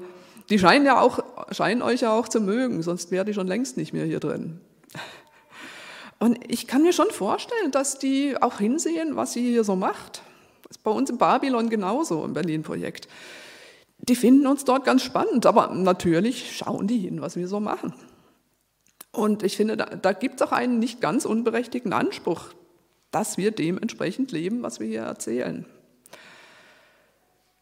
die 0.50 0.60
scheinen, 0.60 0.86
ja 0.86 1.02
auch, 1.02 1.20
scheinen 1.52 1.82
euch 1.82 2.02
ja 2.02 2.12
auch 2.14 2.28
zu 2.28 2.42
mögen, 2.42 2.84
sonst 2.84 3.12
wäre 3.12 3.26
die 3.26 3.34
schon 3.34 3.48
längst 3.48 3.78
nicht 3.78 3.94
mehr 3.94 4.06
hier 4.06 4.20
drin. 4.20 4.60
Und 6.20 6.40
ich 6.52 6.68
kann 6.68 6.84
mir 6.84 6.94
schon 6.94 7.10
vorstellen, 7.12 7.72
dass 7.72 7.98
die 7.98 8.36
auch 8.42 8.60
hinsehen, 8.60 9.16
was 9.16 9.34
sie 9.34 9.42
hier 9.42 9.64
so 9.64 9.76
macht. 9.76 10.22
Das 10.64 10.78
ist 10.78 10.84
bei 10.84 10.92
uns 10.92 11.10
in 11.10 11.18
Babylon 11.18 11.70
genauso 11.70 12.24
im 12.24 12.34
Berlin-Projekt. 12.34 13.08
Die 14.08 14.16
finden 14.16 14.46
uns 14.46 14.66
dort 14.66 14.86
ganz 14.86 15.02
spannend, 15.02 15.46
aber 15.46 15.74
natürlich 15.74 16.56
schauen 16.56 16.88
die 16.88 17.00
hin, 17.00 17.22
was 17.22 17.36
wir 17.36 17.48
so 17.48 17.60
machen. 17.60 17.94
Und 19.12 19.44
ich 19.44 19.58
finde, 19.58 19.78
da, 19.78 19.86
da 19.86 20.14
gibt 20.14 20.36
es 20.36 20.48
auch 20.48 20.52
einen 20.52 20.78
nicht 20.78 21.02
ganz 21.02 21.26
unberechtigten 21.26 21.94
Anspruch, 21.94 22.54
dass 23.12 23.38
wir 23.38 23.52
dementsprechend 23.52 24.32
leben, 24.32 24.62
was 24.62 24.80
wir 24.80 24.88
hier 24.88 25.02
erzählen. 25.02 25.66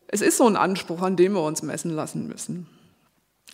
Es 0.08 0.22
ist 0.22 0.38
so 0.38 0.46
ein 0.46 0.56
Anspruch, 0.56 1.02
an 1.02 1.16
dem 1.16 1.34
wir 1.34 1.44
uns 1.44 1.62
messen 1.62 1.92
lassen 1.92 2.28
müssen. 2.28 2.68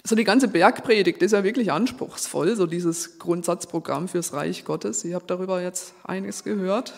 So 0.04 0.16
die 0.16 0.24
ganze 0.24 0.48
Bergpredigt 0.48 1.22
ist 1.22 1.34
ja 1.34 1.44
wirklich 1.44 1.72
anspruchsvoll, 1.72 2.56
so 2.56 2.66
dieses 2.66 3.20
Grundsatzprogramm 3.20 4.08
fürs 4.08 4.34
Reich 4.34 4.64
Gottes. 4.64 5.04
Ihr 5.04 5.16
habt 5.16 5.30
darüber 5.30 5.62
jetzt 5.62 5.94
einiges 6.04 6.44
gehört. 6.44 6.94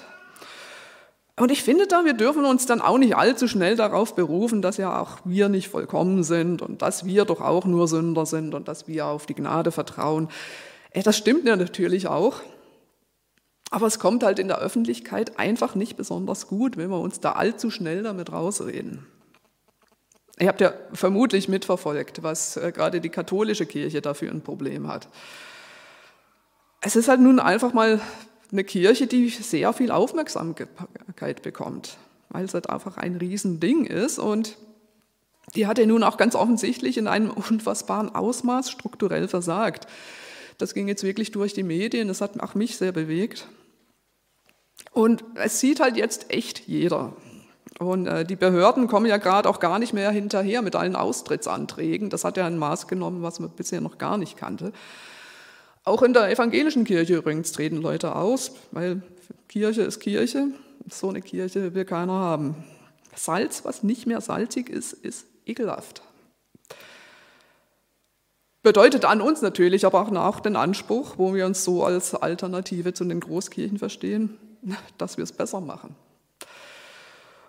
Und 1.42 1.50
ich 1.52 1.64
finde 1.64 1.88
da, 1.88 2.06
wir 2.06 2.14
dürfen 2.14 2.46
uns 2.46 2.68
dann 2.68 2.82
auch 2.82 3.00
nicht 3.00 3.16
allzu 3.16 3.48
schnell 3.48 3.76
darauf 3.76 4.14
berufen, 4.14 4.62
dass 4.62 4.78
ja 4.78 5.02
auch 5.02 5.18
wir 5.26 5.50
nicht 5.50 5.70
vollkommen 5.70 6.22
sind 6.22 6.62
und 6.62 6.84
dass 6.84 7.04
wir 7.04 7.26
doch 7.26 7.42
auch 7.42 7.66
nur 7.66 7.88
Sünder 7.88 8.28
sind 8.28 8.54
und 8.54 8.68
dass 8.68 8.88
wir 8.88 9.08
auf 9.08 9.26
die 9.26 9.34
Gnade 9.34 9.72
vertrauen. 9.72 10.30
Das 10.94 11.18
stimmt 11.18 11.48
ja 11.48 11.56
natürlich 11.56 12.08
auch. 12.08 12.42
Aber 13.72 13.88
es 13.88 13.98
kommt 13.98 14.22
halt 14.22 14.38
in 14.38 14.50
der 14.50 14.60
Öffentlichkeit 14.60 15.40
einfach 15.40 15.74
nicht 15.74 15.98
besonders 15.98 16.46
gut, 16.46 16.78
wenn 16.78 16.92
wir 16.92 17.00
uns 17.00 17.22
da 17.22 17.32
allzu 17.32 17.72
schnell 17.72 18.04
damit 18.04 18.32
rausreden. 18.32 19.08
Ihr 20.40 20.48
habt 20.48 20.62
ja 20.62 20.74
vermutlich 20.94 21.50
mitverfolgt, 21.50 22.22
was 22.22 22.56
äh, 22.58 22.72
gerade 22.72 23.02
die 23.02 23.10
katholische 23.10 23.66
Kirche 23.66 24.04
dafür 24.04 24.30
ein 24.30 24.42
Problem 24.42 24.88
hat. 24.88 25.08
Es 26.82 26.96
ist 26.96 27.08
halt 27.08 27.20
nun 27.20 27.40
einfach 27.40 27.74
mal 27.74 28.00
eine 28.52 28.64
Kirche, 28.64 29.08
die 29.08 29.30
sehr 29.30 29.74
viel 29.74 29.92
Aufmerksamkeit 29.92 31.42
bekommt, 31.42 31.98
weil 32.30 32.46
es 32.46 32.54
halt 32.54 32.70
einfach 32.70 32.98
ein 32.98 33.16
Riesending 33.16 33.86
ist 33.86 34.20
und 34.20 34.58
die 35.56 35.68
hat 35.68 35.78
ja 35.78 35.86
nun 35.86 36.04
auch 36.04 36.18
ganz 36.18 36.36
offensichtlich 36.36 36.98
in 36.98 37.08
einem 37.08 37.30
unfassbaren 37.50 38.14
Ausmaß 38.14 38.70
strukturell 38.70 39.28
versagt. 39.28 39.88
Das 40.58 40.74
ging 40.74 40.88
jetzt 40.88 41.04
wirklich 41.04 41.32
durch 41.32 41.54
die 41.54 41.64
Medien, 41.64 42.08
das 42.08 42.22
hat 42.22 42.40
auch 42.40 42.56
mich 42.56 42.78
sehr 42.78 42.92
bewegt. 42.92 43.48
Und 44.92 45.24
es 45.36 45.60
sieht 45.60 45.80
halt 45.80 45.96
jetzt 45.96 46.32
echt 46.32 46.68
jeder. 46.68 47.14
Und 47.80 48.06
äh, 48.06 48.26
die 48.26 48.36
Behörden 48.36 48.88
kommen 48.88 49.06
ja 49.06 49.18
gerade 49.18 49.50
auch 49.50 49.60
gar 49.60 49.80
nicht 49.80 49.94
mehr 49.94 50.12
hinterher 50.12 50.62
mit 50.62 50.76
allen 50.76 50.96
Austrittsanträgen. 50.96 52.10
Das 52.10 52.24
hat 52.24 52.38
ja 52.38 52.46
ein 52.46 52.58
Maß 52.58 52.88
genommen, 52.88 53.24
was 53.24 53.40
man 53.40 53.50
bisher 53.52 53.82
noch 53.82 53.98
gar 53.98 54.18
nicht 54.18 54.38
kannte. 54.38 54.74
Auch 55.84 56.04
in 56.04 56.14
der 56.14 56.30
evangelischen 56.30 56.84
Kirche 56.84 57.16
übrigens 57.16 57.52
treten 57.52 57.78
Leute 57.78 58.16
aus, 58.16 58.52
weil 58.72 59.02
Kirche 59.48 59.82
ist 59.82 60.00
Kirche. 60.00 60.48
So 60.90 61.10
eine 61.10 61.22
Kirche 61.22 61.74
will 61.74 61.86
keiner 61.86 62.14
haben. 62.14 62.56
Salz, 63.16 63.66
was 63.66 63.84
nicht 63.84 64.06
mehr 64.06 64.22
salzig 64.22 64.70
ist, 64.70 64.94
ist 64.94 65.26
ekelhaft. 65.46 66.02
Bedeutet 68.64 69.06
an 69.06 69.22
uns 69.22 69.42
natürlich 69.42 69.86
aber 69.88 70.02
auch 70.02 70.40
den 70.40 70.56
Anspruch, 70.56 71.16
wo 71.18 71.34
wir 71.34 71.48
uns 71.48 71.64
so 71.64 71.84
als 71.84 72.14
Alternative 72.14 72.94
zu 72.94 73.04
den 73.06 73.20
Großkirchen 73.20 73.80
verstehen, 73.80 74.38
dass 75.00 75.18
wir 75.18 75.24
es 75.24 75.32
besser 75.32 75.62
machen. 75.62 75.96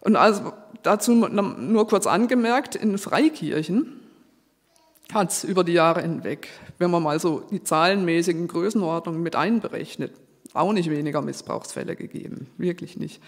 Und 0.00 0.16
also 0.16 0.54
dazu 0.82 1.12
nur 1.12 1.86
kurz 1.86 2.06
angemerkt, 2.06 2.74
in 2.76 2.96
Freikirchen 2.96 4.00
hat 5.12 5.30
es 5.30 5.44
über 5.44 5.64
die 5.64 5.72
Jahre 5.72 6.02
hinweg, 6.02 6.48
wenn 6.78 6.90
man 6.90 7.02
mal 7.02 7.20
so 7.20 7.40
die 7.40 7.62
zahlenmäßigen 7.62 8.48
Größenordnungen 8.48 9.22
mit 9.22 9.36
einberechnet, 9.36 10.12
auch 10.54 10.72
nicht 10.72 10.90
weniger 10.90 11.22
Missbrauchsfälle 11.22 11.96
gegeben, 11.96 12.48
wirklich 12.58 12.96
nicht. 12.96 13.22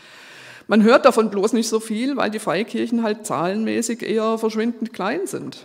Man 0.66 0.82
hört 0.82 1.04
davon 1.04 1.30
bloß 1.30 1.52
nicht 1.52 1.68
so 1.68 1.78
viel, 1.78 2.16
weil 2.16 2.30
die 2.30 2.38
Freikirchen 2.38 3.02
halt 3.02 3.26
zahlenmäßig 3.26 4.02
eher 4.02 4.38
verschwindend 4.38 4.92
klein 4.92 5.26
sind. 5.26 5.64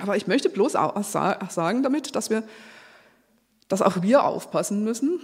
Aber 0.00 0.16
ich 0.16 0.26
möchte 0.26 0.50
bloß 0.50 0.76
auch 0.76 1.02
sagen 1.02 1.82
damit, 1.82 2.14
dass 2.14 2.30
wir, 2.30 2.42
dass 3.68 3.82
auch 3.82 4.02
wir 4.02 4.24
aufpassen 4.24 4.84
müssen, 4.84 5.20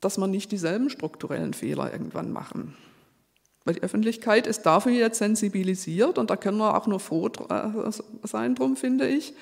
dass 0.00 0.18
wir 0.18 0.26
nicht 0.26 0.50
dieselben 0.50 0.90
strukturellen 0.90 1.54
Fehler 1.54 1.92
irgendwann 1.92 2.32
machen. 2.32 2.76
Weil 3.70 3.76
die 3.76 3.82
Öffentlichkeit 3.84 4.48
ist 4.48 4.62
dafür 4.62 4.90
jetzt 4.90 5.18
sensibilisiert 5.18 6.18
und 6.18 6.28
da 6.28 6.34
können 6.34 6.58
wir 6.58 6.76
auch 6.76 6.88
nur 6.88 6.98
froh 6.98 7.28
äh, 7.28 7.92
sein 8.24 8.56
drum, 8.56 8.76
finde 8.76 9.06
ich, 9.06 9.32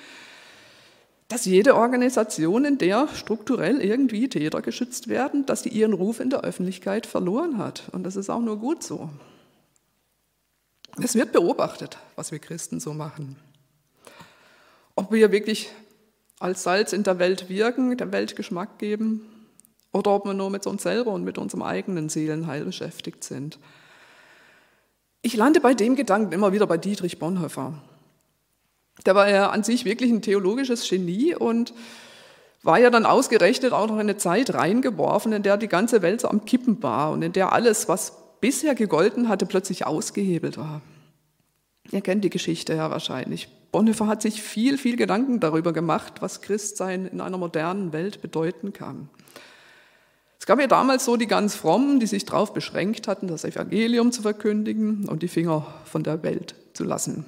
dass 1.29 1.45
jede 1.45 1.73
Organisation, 1.73 2.63
in 2.63 2.77
der 2.77 3.07
strukturell 3.07 3.81
irgendwie 3.81 4.29
Täter 4.29 4.61
geschützt 4.61 5.07
werden, 5.07 5.47
dass 5.47 5.63
die 5.63 5.69
ihren 5.69 5.93
Ruf 5.93 6.19
in 6.19 6.29
der 6.29 6.41
Öffentlichkeit 6.41 7.07
verloren 7.07 7.57
hat. 7.57 7.89
Und 7.91 8.03
das 8.03 8.15
ist 8.15 8.29
auch 8.29 8.39
nur 8.39 8.59
gut 8.59 8.83
so. 8.83 9.09
Es 11.01 11.15
wird 11.15 11.31
beobachtet, 11.31 11.97
was 12.15 12.31
wir 12.31 12.37
Christen 12.37 12.79
so 12.79 12.93
machen. 12.93 13.35
Ob 14.95 15.11
wir 15.11 15.31
wirklich 15.31 15.71
als 16.37 16.61
Salz 16.61 16.93
in 16.93 17.01
der 17.01 17.17
Welt 17.17 17.49
wirken, 17.49 17.97
der 17.97 18.11
Welt 18.11 18.35
Geschmack 18.35 18.77
geben, 18.77 19.25
oder 19.91 20.11
ob 20.11 20.25
wir 20.25 20.35
nur 20.35 20.51
mit 20.51 20.67
uns 20.67 20.83
selber 20.83 21.13
und 21.13 21.23
mit 21.23 21.39
unserem 21.39 21.63
eigenen 21.63 22.09
Seelenheil 22.09 22.63
beschäftigt 22.63 23.23
sind. 23.23 23.57
Ich 25.21 25.35
lande 25.35 25.59
bei 25.59 25.73
dem 25.73 25.95
Gedanken 25.95 26.31
immer 26.31 26.53
wieder 26.53 26.65
bei 26.65 26.77
Dietrich 26.77 27.19
Bonhoeffer. 27.19 27.73
Der 29.05 29.15
war 29.15 29.29
ja 29.29 29.49
an 29.49 29.63
sich 29.63 29.85
wirklich 29.85 30.11
ein 30.11 30.21
theologisches 30.21 30.87
Genie 30.87 31.35
und 31.35 31.73
war 32.63 32.79
ja 32.79 32.89
dann 32.89 33.05
ausgerechnet 33.05 33.73
auch 33.73 33.87
noch 33.87 33.95
in 33.95 34.01
eine 34.01 34.17
Zeit 34.17 34.53
reingeworfen, 34.53 35.31
in 35.33 35.43
der 35.43 35.57
die 35.57 35.67
ganze 35.67 36.01
Welt 36.01 36.21
so 36.21 36.29
am 36.29 36.45
Kippen 36.45 36.81
war 36.83 37.11
und 37.11 37.21
in 37.21 37.33
der 37.33 37.53
alles, 37.53 37.87
was 37.87 38.13
bisher 38.41 38.75
gegolten 38.75 39.29
hatte, 39.29 39.45
plötzlich 39.45 39.85
ausgehebelt 39.85 40.57
war. 40.57 40.81
Ihr 41.91 42.01
kennt 42.01 42.23
die 42.23 42.29
Geschichte 42.29 42.73
ja 42.73 42.91
wahrscheinlich. 42.91 43.49
Bonhoeffer 43.71 44.07
hat 44.07 44.21
sich 44.21 44.41
viel, 44.41 44.77
viel 44.77 44.95
Gedanken 44.95 45.39
darüber 45.39 45.73
gemacht, 45.73 46.21
was 46.21 46.41
Christsein 46.41 47.05
in 47.05 47.21
einer 47.21 47.37
modernen 47.37 47.93
Welt 47.93 48.21
bedeuten 48.21 48.73
kann. 48.73 49.09
Es 50.39 50.45
gab 50.45 50.59
ja 50.59 50.67
damals 50.67 51.05
so 51.05 51.17
die 51.17 51.27
ganz 51.27 51.53
Frommen, 51.53 51.99
die 51.99 52.07
sich 52.07 52.25
darauf 52.25 52.53
beschränkt 52.53 53.07
hatten, 53.07 53.27
das 53.27 53.43
Evangelium 53.43 54.11
zu 54.11 54.21
verkündigen 54.21 55.07
und 55.07 55.21
die 55.21 55.27
Finger 55.27 55.67
von 55.83 56.01
der 56.01 56.23
Welt 56.23 56.55
zu 56.73 56.85
lassen. 56.85 57.25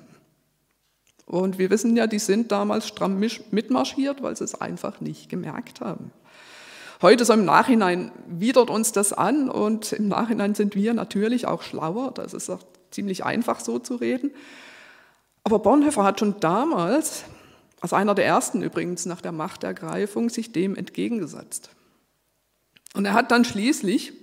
Und 1.25 1.59
wir 1.59 1.69
wissen 1.69 1.95
ja, 1.95 2.07
die 2.07 2.19
sind 2.19 2.51
damals 2.51 2.87
stramm 2.87 3.19
mitmarschiert, 3.51 4.23
weil 4.23 4.35
sie 4.35 4.43
es 4.43 4.59
einfach 4.59 5.01
nicht 5.01 5.29
gemerkt 5.29 5.81
haben. 5.81 6.11
Heute 7.01 7.25
so 7.25 7.33
im 7.33 7.45
Nachhinein 7.45 8.11
widert 8.27 8.69
uns 8.69 8.91
das 8.91 9.11
an 9.11 9.49
und 9.49 9.91
im 9.91 10.07
Nachhinein 10.07 10.55
sind 10.55 10.75
wir 10.75 10.93
natürlich 10.93 11.47
auch 11.47 11.63
schlauer. 11.63 12.11
Das 12.11 12.33
ist 12.33 12.49
auch 12.49 12.61
ziemlich 12.91 13.25
einfach 13.25 13.59
so 13.59 13.79
zu 13.79 13.95
reden. 13.95 14.31
Aber 15.43 15.59
Bonhoeffer 15.59 16.03
hat 16.03 16.19
schon 16.19 16.39
damals, 16.39 17.23
als 17.81 17.93
einer 17.93 18.13
der 18.13 18.25
ersten 18.25 18.61
übrigens 18.61 19.05
nach 19.05 19.21
der 19.21 19.31
Machtergreifung, 19.31 20.29
sich 20.29 20.51
dem 20.51 20.75
entgegengesetzt. 20.75 21.71
Und 22.93 23.05
er 23.05 23.13
hat 23.13 23.31
dann 23.31 23.45
schließlich 23.45 24.13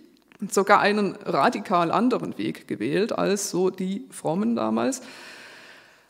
sogar 0.50 0.80
einen 0.80 1.16
radikal 1.24 1.90
anderen 1.90 2.38
Weg 2.38 2.68
gewählt 2.68 3.12
als 3.12 3.50
so 3.50 3.70
die 3.70 4.06
Frommen 4.10 4.54
damals. 4.54 5.02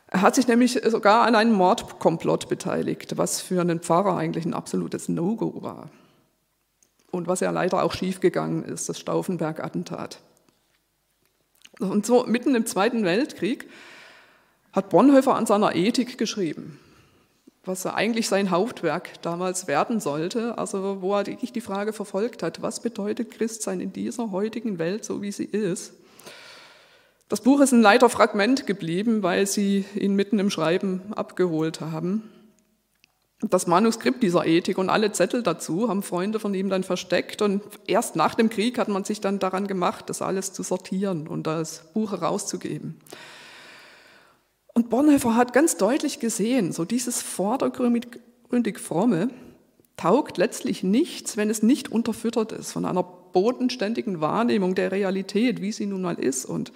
Er 0.07 0.21
hat 0.21 0.35
sich 0.35 0.47
nämlich 0.47 0.81
sogar 0.87 1.25
an 1.25 1.35
einem 1.35 1.53
Mordkomplott 1.53 2.49
beteiligt, 2.49 3.17
was 3.17 3.41
für 3.41 3.61
einen 3.61 3.79
Pfarrer 3.79 4.17
eigentlich 4.17 4.45
ein 4.45 4.53
absolutes 4.53 5.07
No-Go 5.07 5.61
war. 5.61 5.89
Und 7.11 7.27
was 7.27 7.39
ja 7.39 7.51
leider 7.51 7.83
auch 7.83 7.93
schiefgegangen 7.93 8.63
ist, 8.63 8.89
das 8.89 8.99
Stauffenberg-Attentat. 8.99 10.19
Und 11.79 12.05
so 12.05 12.25
mitten 12.25 12.53
im 12.55 12.65
Zweiten 12.65 13.03
Weltkrieg 13.03 13.67
hat 14.73 14.89
Bonhoeffer 14.89 15.35
an 15.35 15.45
seiner 15.45 15.75
Ethik 15.75 16.17
geschrieben 16.17 16.79
was 17.69 17.85
eigentlich 17.85 18.27
sein 18.27 18.49
Hauptwerk 18.49 19.21
damals 19.21 19.67
werden 19.67 20.01
sollte, 20.01 20.57
also 20.57 21.01
wo 21.01 21.15
er 21.15 21.27
wirklich 21.27 21.53
die 21.53 21.61
Frage 21.61 21.93
verfolgt 21.93 22.43
hat, 22.43 22.61
was 22.61 22.81
bedeutet 22.81 23.31
Christsein 23.31 23.79
in 23.79 23.93
dieser 23.93 24.31
heutigen 24.31 24.79
Welt, 24.79 25.05
so 25.05 25.21
wie 25.21 25.31
sie 25.31 25.45
ist. 25.45 25.93
Das 27.29 27.41
Buch 27.41 27.61
ist 27.61 27.71
ein 27.71 27.83
leider 27.83 28.09
Fragment 28.09 28.65
geblieben, 28.65 29.21
weil 29.21 29.45
sie 29.45 29.85
ihn 29.93 30.15
mitten 30.15 30.39
im 30.39 30.49
Schreiben 30.49 31.13
abgeholt 31.15 31.79
haben. 31.79 32.23
Das 33.41 33.67
Manuskript 33.67 34.23
dieser 34.23 34.45
Ethik 34.45 34.79
und 34.79 34.89
alle 34.89 35.11
Zettel 35.11 35.43
dazu 35.43 35.87
haben 35.87 36.01
Freunde 36.01 36.39
von 36.39 36.53
ihm 36.55 36.69
dann 36.69 36.83
versteckt 36.83 37.41
und 37.43 37.61
erst 37.85 38.15
nach 38.15 38.33
dem 38.33 38.49
Krieg 38.49 38.79
hat 38.79 38.89
man 38.89 39.03
sich 39.03 39.21
dann 39.21 39.37
daran 39.37 39.67
gemacht, 39.67 40.09
das 40.09 40.23
alles 40.23 40.51
zu 40.53 40.63
sortieren 40.63 41.27
und 41.27 41.45
das 41.45 41.83
Buch 41.93 42.11
herauszugeben. 42.11 42.99
Und 44.79 44.89
Bonhoeffer 44.89 45.35
hat 45.35 45.51
ganz 45.51 45.75
deutlich 45.75 46.21
gesehen, 46.21 46.71
so 46.71 46.85
dieses 46.85 47.21
vordergründig 47.21 48.79
fromme 48.79 49.29
taugt 49.97 50.37
letztlich 50.37 50.83
nichts, 50.83 51.35
wenn 51.35 51.49
es 51.49 51.61
nicht 51.61 51.91
unterfüttert 51.91 52.53
ist 52.53 52.71
von 52.71 52.85
einer 52.85 53.03
bodenständigen 53.03 54.21
Wahrnehmung 54.21 54.75
der 54.75 54.93
Realität, 54.93 55.61
wie 55.61 55.73
sie 55.73 55.85
nun 55.85 56.01
mal 56.01 56.17
ist. 56.17 56.45
Und 56.45 56.71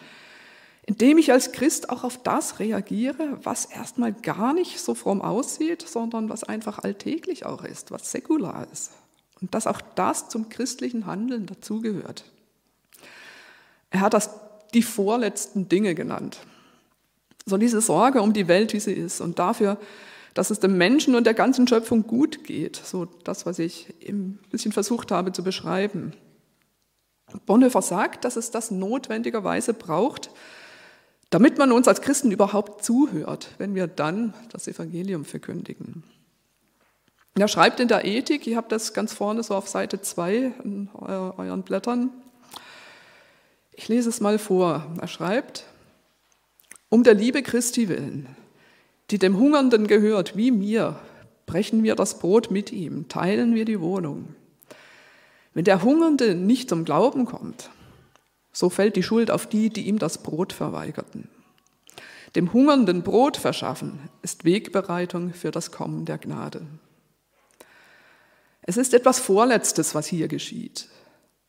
indem 0.86 1.18
ich 1.18 1.32
als 1.32 1.54
Christ 1.54 1.90
auch 1.90 2.04
auf 2.04 2.22
das 2.22 2.60
reagiere, 2.60 3.40
was 3.42 3.64
erstmal 3.64 4.12
gar 4.12 4.54
nicht 4.54 4.82
so 4.82 4.96
fromm 4.96 5.22
aussieht, 5.22 5.88
sondern 5.88 6.28
was 6.28 6.44
einfach 6.44 6.80
alltäglich 6.80 7.46
auch 7.46 7.64
ist, 7.64 7.92
was 7.92 8.12
säkular 8.12 8.68
ist. 8.74 8.92
Und 9.40 9.56
dass 9.56 9.66
auch 9.66 9.80
das 9.96 10.28
zum 10.28 10.50
christlichen 10.50 11.06
Handeln 11.06 11.46
dazugehört. 11.46 12.26
Er 13.92 14.02
hat 14.02 14.14
das 14.14 14.30
die 14.74 14.84
vorletzten 14.84 15.70
Dinge 15.70 15.96
genannt. 15.96 16.40
So 17.46 17.58
diese 17.58 17.82
Sorge 17.82 18.22
um 18.22 18.34
die 18.34 18.48
Welt, 18.48 18.74
wie 18.74 18.80
sie 18.80 18.94
ist 18.94 19.22
und 19.22 19.40
dafür, 19.40 19.78
dass 20.34 20.50
es 20.50 20.60
dem 20.60 20.78
Menschen 20.78 21.16
und 21.16 21.26
der 21.26 21.34
ganzen 21.34 21.68
Schöpfung 21.68 22.08
gut 22.08 22.44
geht. 22.44 22.76
So 22.76 23.06
das, 23.24 23.46
was 23.46 23.60
ich 23.60 23.94
ein 24.08 24.40
bisschen 24.50 24.72
versucht 24.72 25.12
habe 25.12 25.32
zu 25.32 25.44
beschreiben. 25.44 26.14
Bonhoeffer 27.46 27.82
sagt, 27.82 28.26
dass 28.26 28.36
es 28.36 28.52
das 28.52 28.72
notwendigerweise 28.72 29.74
braucht, 29.74 30.30
damit 31.30 31.58
man 31.58 31.72
uns 31.72 31.88
als 31.88 32.02
Christen 32.02 32.32
überhaupt 32.32 32.84
zuhört, 32.84 33.50
wenn 33.58 33.76
wir 33.76 33.88
dann 33.88 34.34
das 34.52 34.68
Evangelium 34.68 35.26
verkündigen. 35.26 36.04
Er 37.36 37.48
schreibt 37.48 37.80
in 37.80 37.88
der 37.88 38.06
Ethik, 38.06 38.46
ihr 38.46 38.58
habt 38.58 38.72
das 38.72 38.94
ganz 38.94 39.14
vorne 39.14 39.42
so 39.42 39.56
auf 39.56 39.68
Seite 39.68 40.02
2 40.02 40.54
in 40.64 40.90
euren 40.94 41.64
Blättern, 41.64 42.12
ich 43.76 43.88
lese 43.88 44.10
es 44.10 44.22
mal 44.22 44.38
vor. 44.38 44.86
Er 45.02 45.08
schreibt, 45.08 45.66
um 46.94 47.02
der 47.02 47.16
Liebe 47.16 47.42
Christi 47.42 47.90
willen, 47.90 48.28
die 49.10 49.18
dem 49.18 49.40
Hungernden 49.40 49.88
gehört 49.88 50.38
wie 50.38 50.52
mir, 50.52 51.00
brechen 51.48 51.82
wir 51.82 51.96
das 51.96 52.20
Brot 52.20 52.52
mit 52.52 52.72
ihm, 52.72 53.08
teilen 53.08 53.56
wir 53.56 53.66
die 53.66 53.82
Wohnung. 53.82 54.36
Wenn 55.56 55.66
der 55.66 55.82
Hungernde 55.82 56.36
nicht 56.36 56.70
zum 56.70 56.86
Glauben 56.86 57.26
kommt, 57.26 57.72
so 58.52 58.70
fällt 58.70 58.96
die 58.96 59.02
Schuld 59.02 59.32
auf 59.32 59.48
die, 59.48 59.72
die 59.72 59.88
ihm 59.88 59.98
das 59.98 60.20
Brot 60.20 60.54
verweigerten. 60.54 61.30
Dem 62.36 62.54
Hungernden 62.54 63.02
Brot 63.02 63.38
verschaffen 63.38 63.98
ist 64.22 64.46
Wegbereitung 64.46 65.34
für 65.34 65.50
das 65.50 65.72
Kommen 65.72 66.06
der 66.06 66.20
Gnade. 66.20 66.62
Es 68.62 68.78
ist 68.78 68.94
etwas 68.94 69.20
Vorletztes, 69.20 69.96
was 69.96 70.06
hier 70.06 70.28
geschieht. 70.28 70.90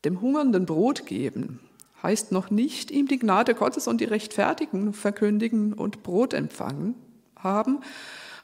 Dem 0.07 0.23
Hungernden 0.23 0.65
Brot 0.65 1.05
geben 1.05 1.61
heißt 2.05 2.31
noch 2.31 2.51
nicht, 2.51 2.91
ihm 2.91 3.09
die 3.09 3.19
Gnade 3.19 3.55
Gottes 3.55 3.89
und 3.89 4.01
die 4.01 4.05
Rechtfertigen 4.05 4.93
verkündigen 4.93 5.73
und 5.73 6.05
Brot 6.05 6.35
empfangen 6.35 6.95
haben, 7.37 7.81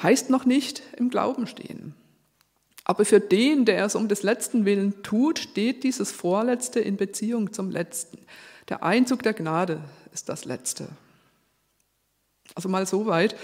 heißt 0.03 0.31
noch 0.31 0.47
nicht 0.47 0.83
im 0.97 1.11
Glauben 1.11 1.47
stehen. 1.47 1.95
Aber 2.85 3.05
für 3.05 3.21
den, 3.21 3.67
der 3.67 3.85
es 3.85 3.95
um 3.95 4.09
des 4.09 4.23
Letzten 4.23 4.65
willen 4.65 5.03
tut, 5.03 5.39
steht 5.39 5.85
dieses 5.85 6.11
Vorletzte 6.11 6.81
in 6.81 6.97
Beziehung 6.97 7.53
zum 7.53 7.71
Letzten. 7.71 8.19
Der 8.69 8.83
Einzug 8.83 9.23
der 9.23 9.35
Gnade 9.35 9.81
ist 10.13 10.29
das 10.29 10.45
Letzte. 10.45 10.89
Also 12.55 12.69
mal 12.69 12.87
so 12.87 13.07
weit. 13.07 13.37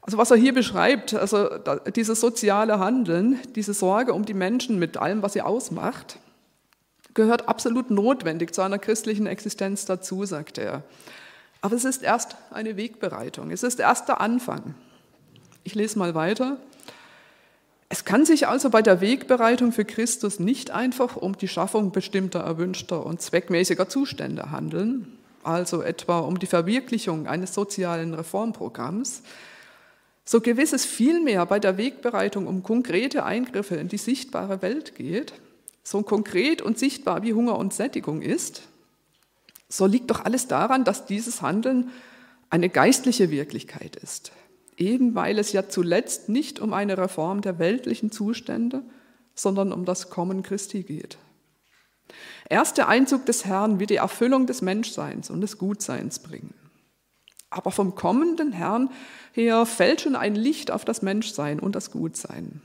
Also 0.00 0.18
was 0.18 0.30
er 0.30 0.36
hier 0.36 0.54
beschreibt, 0.54 1.14
also 1.14 1.48
dieses 1.94 2.20
soziale 2.20 2.78
Handeln, 2.78 3.38
diese 3.54 3.74
Sorge 3.74 4.12
um 4.12 4.24
die 4.24 4.34
Menschen 4.34 4.78
mit 4.78 4.96
allem, 4.96 5.22
was 5.22 5.34
sie 5.34 5.42
ausmacht, 5.42 6.18
gehört 7.14 7.48
absolut 7.48 7.90
notwendig 7.90 8.54
zu 8.54 8.62
einer 8.62 8.78
christlichen 8.78 9.26
Existenz 9.26 9.84
dazu, 9.86 10.24
sagt 10.24 10.58
er. 10.58 10.82
Aber 11.60 11.76
es 11.76 11.84
ist 11.84 12.02
erst 12.02 12.36
eine 12.50 12.76
Wegbereitung, 12.76 13.50
es 13.50 13.62
ist 13.62 13.80
erst 13.80 14.08
der 14.08 14.20
Anfang. 14.20 14.74
Ich 15.62 15.74
lese 15.74 15.98
mal 15.98 16.14
weiter. 16.14 16.58
Es 17.88 18.04
kann 18.04 18.24
sich 18.24 18.48
also 18.48 18.70
bei 18.70 18.82
der 18.82 19.00
Wegbereitung 19.00 19.72
für 19.72 19.84
Christus 19.84 20.40
nicht 20.40 20.70
einfach 20.70 21.16
um 21.16 21.38
die 21.38 21.48
Schaffung 21.48 21.92
bestimmter 21.92 22.40
erwünschter 22.40 23.06
und 23.06 23.22
zweckmäßiger 23.22 23.88
Zustände 23.88 24.50
handeln, 24.50 25.16
also 25.42 25.80
etwa 25.80 26.18
um 26.18 26.38
die 26.38 26.46
Verwirklichung 26.46 27.26
eines 27.26 27.54
sozialen 27.54 28.14
Reformprogramms, 28.14 29.22
so 30.24 30.40
gewiss 30.40 30.72
es 30.72 30.84
vielmehr 30.84 31.44
bei 31.46 31.58
der 31.58 31.76
Wegbereitung 31.76 32.46
um 32.46 32.62
konkrete 32.62 33.24
Eingriffe 33.24 33.76
in 33.76 33.88
die 33.88 33.98
sichtbare 33.98 34.62
Welt 34.62 34.94
geht, 34.94 35.34
so 35.84 36.02
konkret 36.02 36.62
und 36.62 36.78
sichtbar 36.78 37.22
wie 37.22 37.34
Hunger 37.34 37.58
und 37.58 37.74
Sättigung 37.74 38.22
ist, 38.22 38.62
so 39.68 39.86
liegt 39.86 40.10
doch 40.10 40.24
alles 40.24 40.48
daran, 40.48 40.84
dass 40.84 41.06
dieses 41.06 41.42
Handeln 41.42 41.90
eine 42.50 42.68
geistliche 42.68 43.30
Wirklichkeit 43.30 43.96
ist, 43.96 44.32
eben 44.76 45.14
weil 45.14 45.38
es 45.38 45.52
ja 45.52 45.68
zuletzt 45.68 46.28
nicht 46.28 46.58
um 46.58 46.72
eine 46.72 46.96
Reform 46.96 47.42
der 47.42 47.58
weltlichen 47.58 48.10
Zustände, 48.10 48.82
sondern 49.34 49.72
um 49.72 49.84
das 49.84 50.10
Kommen 50.10 50.42
Christi 50.42 50.82
geht. 50.82 51.18
Erst 52.48 52.78
der 52.78 52.88
Einzug 52.88 53.26
des 53.26 53.44
Herrn 53.44 53.80
wird 53.80 53.90
die 53.90 53.96
Erfüllung 53.96 54.46
des 54.46 54.62
Menschseins 54.62 55.30
und 55.30 55.40
des 55.40 55.58
Gutseins 55.58 56.18
bringen. 56.18 56.54
Aber 57.50 57.70
vom 57.70 57.94
kommenden 57.94 58.52
Herrn 58.52 58.90
her 59.32 59.64
fällt 59.66 60.02
schon 60.02 60.16
ein 60.16 60.34
Licht 60.34 60.70
auf 60.70 60.84
das 60.84 61.02
Menschsein 61.02 61.60
und 61.60 61.74
das 61.74 61.90
Gutsein. 61.90 62.62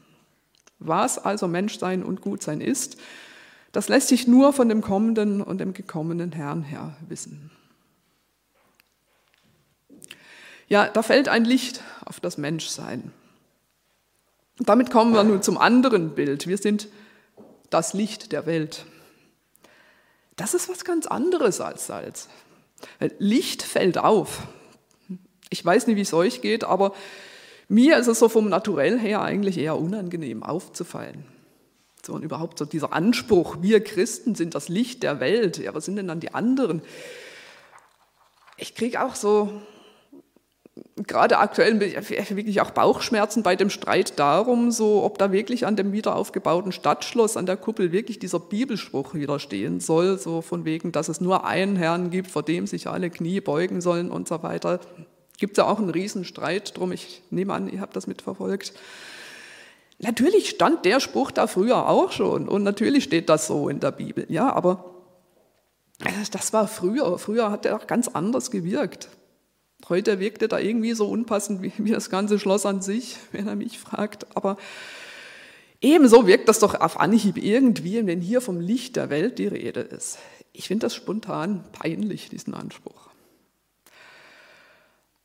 Was 0.79 1.17
also 1.17 1.47
Menschsein 1.47 2.03
und 2.03 2.21
Gutsein 2.21 2.61
ist, 2.61 2.97
das 3.71 3.89
lässt 3.89 4.07
sich 4.07 4.27
nur 4.27 4.53
von 4.53 4.69
dem 4.69 4.81
kommenden 4.81 5.41
und 5.41 5.59
dem 5.59 5.73
gekommenen 5.73 6.31
Herrn 6.31 6.63
her 6.63 6.95
wissen. 7.07 7.51
Ja, 10.67 10.87
da 10.87 11.03
fällt 11.03 11.29
ein 11.29 11.45
Licht 11.45 11.81
auf 12.05 12.19
das 12.19 12.37
Menschsein. 12.37 13.11
Damit 14.59 14.91
kommen 14.91 15.13
wir 15.13 15.23
nun 15.23 15.41
zum 15.41 15.57
anderen 15.57 16.15
Bild. 16.15 16.47
Wir 16.47 16.57
sind 16.57 16.87
das 17.69 17.93
Licht 17.93 18.31
der 18.31 18.45
Welt. 18.45 18.85
Das 20.35 20.53
ist 20.53 20.69
was 20.69 20.85
ganz 20.85 21.05
anderes 21.05 21.59
als 21.61 21.87
Salz. 21.87 22.29
Licht 23.17 23.63
fällt 23.63 23.97
auf. 23.97 24.43
Ich 25.49 25.63
weiß 25.65 25.87
nicht, 25.87 25.95
wie 25.95 26.01
es 26.01 26.13
euch 26.13 26.41
geht, 26.41 26.63
aber 26.63 26.93
mir 27.69 27.97
ist 27.97 28.07
es 28.07 28.19
so 28.19 28.27
vom 28.27 28.49
Naturell 28.49 28.99
her 28.99 29.21
eigentlich 29.21 29.57
eher 29.57 29.77
unangenehm 29.77 30.43
aufzufallen. 30.43 31.23
So 32.05 32.13
und 32.13 32.23
überhaupt 32.23 32.57
so 32.57 32.65
dieser 32.65 32.93
Anspruch, 32.93 33.57
wir 33.61 33.83
Christen 33.83 34.35
sind 34.35 34.55
das 34.55 34.69
Licht 34.69 35.03
der 35.03 35.19
Welt. 35.19 35.57
Ja, 35.57 35.73
was 35.73 35.85
sind 35.85 35.95
denn 35.95 36.07
dann 36.07 36.19
die 36.19 36.33
anderen? 36.33 36.81
Ich 38.57 38.75
kriege 38.75 39.03
auch 39.03 39.15
so 39.15 39.61
gerade 40.95 41.37
aktuell 41.37 41.79
wirklich 41.79 42.61
auch 42.61 42.71
Bauchschmerzen 42.71 43.43
bei 43.43 43.55
dem 43.55 43.69
Streit 43.69 44.17
darum, 44.19 44.71
so 44.71 45.03
ob 45.03 45.17
da 45.17 45.31
wirklich 45.31 45.65
an 45.65 45.75
dem 45.75 45.91
wiederaufgebauten 45.91 46.71
Stadtschloss 46.71 47.37
an 47.37 47.45
der 47.45 47.57
Kuppel 47.57 47.91
wirklich 47.91 48.19
dieser 48.19 48.39
Bibelspruch 48.39 49.13
wieder 49.13 49.39
stehen 49.39 49.79
soll, 49.79 50.17
so 50.17 50.41
von 50.41 50.65
wegen, 50.65 50.91
dass 50.91 51.09
es 51.09 51.21
nur 51.21 51.45
einen 51.45 51.75
Herrn 51.75 52.09
gibt, 52.09 52.29
vor 52.29 52.43
dem 52.43 52.67
sich 52.67 52.87
alle 52.87 53.09
Knie 53.09 53.41
beugen 53.41 53.81
sollen 53.81 54.11
und 54.11 54.27
so 54.27 54.41
weiter. 54.43 54.79
Gibt 55.39 55.57
es 55.57 55.63
ja 55.63 55.69
auch 55.69 55.79
einen 55.79 55.89
Riesenstreit 55.89 56.77
drum. 56.77 56.91
Ich 56.91 57.21
nehme 57.31 57.53
an, 57.53 57.69
ihr 57.69 57.81
habt 57.81 57.95
das 57.95 58.07
mitverfolgt. 58.07 58.73
Natürlich 59.99 60.49
stand 60.49 60.85
der 60.85 60.99
Spruch 60.99 61.31
da 61.31 61.47
früher 61.47 61.89
auch 61.89 62.11
schon 62.11 62.47
und 62.47 62.63
natürlich 62.63 63.03
steht 63.03 63.27
das 63.27 63.47
so 63.47 63.67
in 63.67 63.81
der 63.81 63.91
Bibel, 63.91 64.25
ja, 64.29 64.51
aber 64.53 64.95
das 66.31 66.53
war 66.53 66.67
früher. 66.67 67.17
Früher 67.19 67.51
hat 67.51 67.65
er 67.65 67.75
auch 67.75 67.85
ganz 67.85 68.07
anders 68.07 68.51
gewirkt. 68.51 69.09
Heute 69.87 70.19
wirkte 70.19 70.47
da 70.47 70.59
irgendwie 70.59 70.93
so 70.93 71.09
unpassend 71.09 71.61
wie, 71.61 71.73
wie 71.77 71.91
das 71.91 72.09
ganze 72.09 72.39
Schloss 72.39 72.65
an 72.65 72.81
sich, 72.81 73.17
wenn 73.31 73.47
er 73.47 73.55
mich 73.55 73.79
fragt. 73.79 74.25
Aber 74.35 74.57
ebenso 75.81 76.27
wirkt 76.27 76.47
das 76.47 76.59
doch 76.59 76.79
auf 76.79 76.99
Anhieb 76.99 77.37
irgendwie, 77.37 78.05
wenn 78.05 78.21
hier 78.21 78.39
vom 78.39 78.61
Licht 78.61 78.95
der 78.95 79.09
Welt 79.09 79.37
die 79.39 79.47
Rede 79.47 79.81
ist. 79.81 80.19
Ich 80.53 80.67
finde 80.67 80.85
das 80.85 80.95
spontan 80.95 81.63
peinlich, 81.73 82.29
diesen 82.29 82.53
Anspruch. 82.53 83.08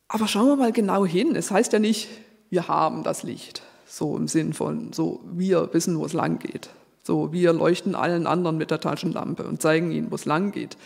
Aber 0.07 0.27
schauen 0.27 0.47
wir 0.47 0.55
mal 0.55 0.71
genau 0.71 1.05
hin. 1.05 1.35
Es 1.35 1.51
heißt 1.51 1.73
ja 1.73 1.79
nicht, 1.79 2.07
wir 2.49 2.67
haben 2.67 3.03
das 3.03 3.23
Licht, 3.23 3.63
so 3.85 4.15
im 4.15 4.27
Sinn 4.27 4.53
von, 4.53 4.93
so 4.93 5.21
wir 5.25 5.73
wissen, 5.73 5.97
wo 5.97 6.05
es 6.05 6.13
lang 6.13 6.39
geht. 6.39 6.69
So 7.03 7.31
wir 7.31 7.53
leuchten 7.53 7.95
allen 7.95 8.27
anderen 8.27 8.57
mit 8.57 8.71
der 8.71 8.79
Taschenlampe 8.79 9.43
und 9.43 9.61
zeigen 9.61 9.91
ihnen, 9.91 10.11
wo 10.11 10.15
es 10.15 10.25
lang 10.25 10.51
geht. 10.51 10.77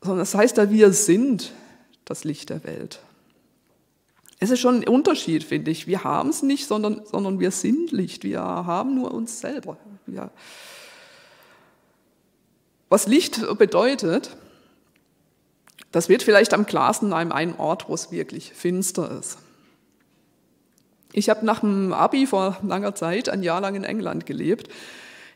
Sondern 0.00 0.22
es 0.22 0.34
heißt 0.34 0.56
ja, 0.58 0.70
wir 0.70 0.92
sind 0.92 1.52
das 2.04 2.24
Licht 2.24 2.50
der 2.50 2.64
Welt. 2.64 3.00
Es 4.40 4.50
ist 4.50 4.60
schon 4.60 4.76
ein 4.76 4.88
Unterschied, 4.88 5.42
finde 5.42 5.70
ich. 5.70 5.86
Wir 5.86 6.04
haben 6.04 6.28
es 6.28 6.42
nicht, 6.42 6.66
sondern, 6.66 7.02
sondern 7.04 7.40
wir 7.40 7.50
sind 7.50 7.90
Licht. 7.90 8.22
Wir 8.22 8.40
haben 8.40 8.94
nur 8.94 9.12
uns 9.12 9.40
selber. 9.40 9.76
Wir 10.06 10.30
Was 12.88 13.08
Licht 13.08 13.42
bedeutet, 13.58 14.36
das 15.92 16.08
wird 16.08 16.22
vielleicht 16.22 16.54
am 16.54 16.66
klarsten 16.66 17.12
an 17.12 17.32
einem 17.32 17.58
Ort, 17.58 17.88
wo 17.88 17.94
es 17.94 18.10
wirklich 18.10 18.52
finster 18.52 19.18
ist. 19.18 19.38
Ich 21.12 21.30
habe 21.30 21.44
nach 21.46 21.60
dem 21.60 21.92
Abi 21.92 22.26
vor 22.26 22.58
langer 22.62 22.94
Zeit 22.94 23.28
ein 23.28 23.42
Jahr 23.42 23.60
lang 23.60 23.74
in 23.74 23.84
England 23.84 24.26
gelebt, 24.26 24.68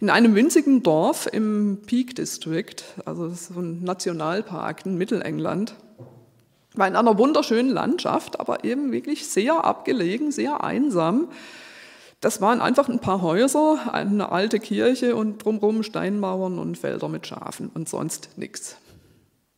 in 0.00 0.10
einem 0.10 0.34
winzigen 0.34 0.82
Dorf 0.82 1.28
im 1.32 1.78
Peak 1.86 2.16
District, 2.16 2.84
also 3.04 3.28
so 3.30 3.60
ein 3.60 3.82
Nationalpark 3.84 4.84
in 4.84 4.98
Mittelengland 4.98 5.74
war 6.74 6.88
in 6.88 6.96
einer 6.96 7.18
wunderschönen 7.18 7.70
Landschaft, 7.70 8.40
aber 8.40 8.64
eben 8.64 8.92
wirklich 8.92 9.28
sehr 9.28 9.64
abgelegen, 9.64 10.32
sehr 10.32 10.64
einsam. 10.64 11.28
Das 12.20 12.40
waren 12.40 12.60
einfach 12.60 12.88
ein 12.88 13.00
paar 13.00 13.20
Häuser, 13.20 13.92
eine 13.92 14.30
alte 14.32 14.58
Kirche 14.58 15.16
und 15.16 15.44
drumherum 15.44 15.82
Steinmauern 15.82 16.58
und 16.58 16.78
Felder 16.78 17.08
mit 17.08 17.26
Schafen 17.26 17.70
und 17.74 17.88
sonst 17.88 18.30
nichts. 18.36 18.76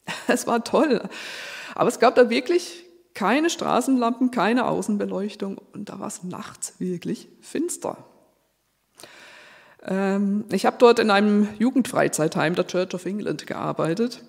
Es 0.26 0.46
war 0.46 0.64
toll. 0.64 1.08
Aber 1.74 1.88
es 1.88 1.98
gab 1.98 2.14
da 2.14 2.30
wirklich 2.30 2.84
keine 3.14 3.50
Straßenlampen, 3.50 4.30
keine 4.30 4.66
Außenbeleuchtung 4.66 5.58
und 5.72 5.88
da 5.88 6.00
war 6.00 6.08
es 6.08 6.24
nachts 6.24 6.74
wirklich 6.78 7.28
finster. 7.40 7.96
Ähm, 9.82 10.44
ich 10.50 10.66
habe 10.66 10.76
dort 10.78 10.98
in 10.98 11.10
einem 11.10 11.48
Jugendfreizeitheim 11.58 12.54
der 12.54 12.66
Church 12.66 12.94
of 12.94 13.06
England 13.06 13.46
gearbeitet 13.46 14.22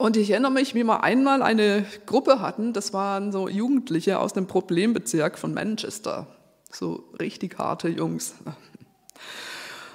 und 0.00 0.16
ich 0.16 0.30
erinnere 0.30 0.50
mich, 0.50 0.74
wie 0.74 0.82
wir 0.82 1.04
einmal 1.04 1.42
eine 1.42 1.84
Gruppe 2.06 2.40
hatten, 2.40 2.72
das 2.72 2.94
waren 2.94 3.32
so 3.32 3.50
Jugendliche 3.50 4.18
aus 4.18 4.32
dem 4.32 4.46
Problembezirk 4.46 5.38
von 5.38 5.52
Manchester, 5.52 6.26
so 6.72 7.04
richtig 7.20 7.58
harte 7.58 7.88
Jungs. 7.88 8.34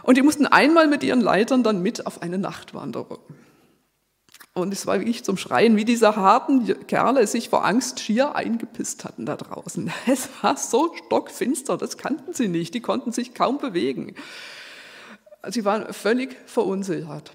Und 0.04 0.18
die 0.18 0.22
mussten 0.22 0.46
einmal 0.46 0.88
mit 0.88 1.04
ihren 1.04 1.22
Leitern 1.22 1.64
dann 1.64 1.82
mit 1.82 2.06
auf 2.06 2.22
eine 2.22 2.38
Nachtwanderung. 2.38 3.18
Und 4.58 4.72
es 4.72 4.88
war 4.88 5.00
wirklich 5.00 5.26
zum 5.26 5.36
Schreien, 5.36 5.76
wie 5.76 5.84
diese 5.84 6.16
harten 6.16 6.88
Kerle 6.88 7.28
sich 7.28 7.50
vor 7.50 7.66
Angst 7.66 8.00
schier 8.00 8.36
eingepisst 8.36 9.04
hatten 9.04 9.26
da 9.26 9.36
draußen. 9.36 9.92
Es 10.08 10.30
war 10.42 10.56
so 10.56 10.96
stockfinster, 10.96 11.78
das 11.78 11.98
kannten 11.98 12.34
sie 12.34 12.48
nicht, 12.48 12.74
die 12.74 12.80
konnten 12.80 13.12
sich 13.12 13.34
kaum 13.34 13.58
bewegen. 13.58 14.16
Sie 15.50 15.66
waren 15.66 15.94
völlig 15.94 16.38
verunsichert. 16.46 17.34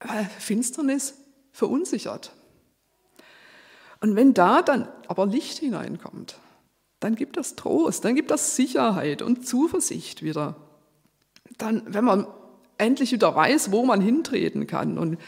Äh, 0.00 0.24
Finsternis 0.40 1.14
verunsichert. 1.52 2.32
Und 4.00 4.16
wenn 4.16 4.34
da 4.34 4.60
dann 4.60 4.88
aber 5.06 5.26
Licht 5.26 5.58
hineinkommt, 5.58 6.36
dann 6.98 7.14
gibt 7.14 7.36
das 7.36 7.54
Trost, 7.54 8.04
dann 8.04 8.16
gibt 8.16 8.32
das 8.32 8.56
Sicherheit 8.56 9.22
und 9.22 9.46
Zuversicht 9.46 10.24
wieder. 10.24 10.56
Dann, 11.58 11.82
wenn 11.86 12.04
man 12.04 12.26
endlich 12.78 13.12
wieder 13.12 13.34
weiß, 13.34 13.72
wo 13.72 13.84
man 13.84 14.00
hintreten 14.00 14.66
kann 14.66 14.98
und 14.98 15.18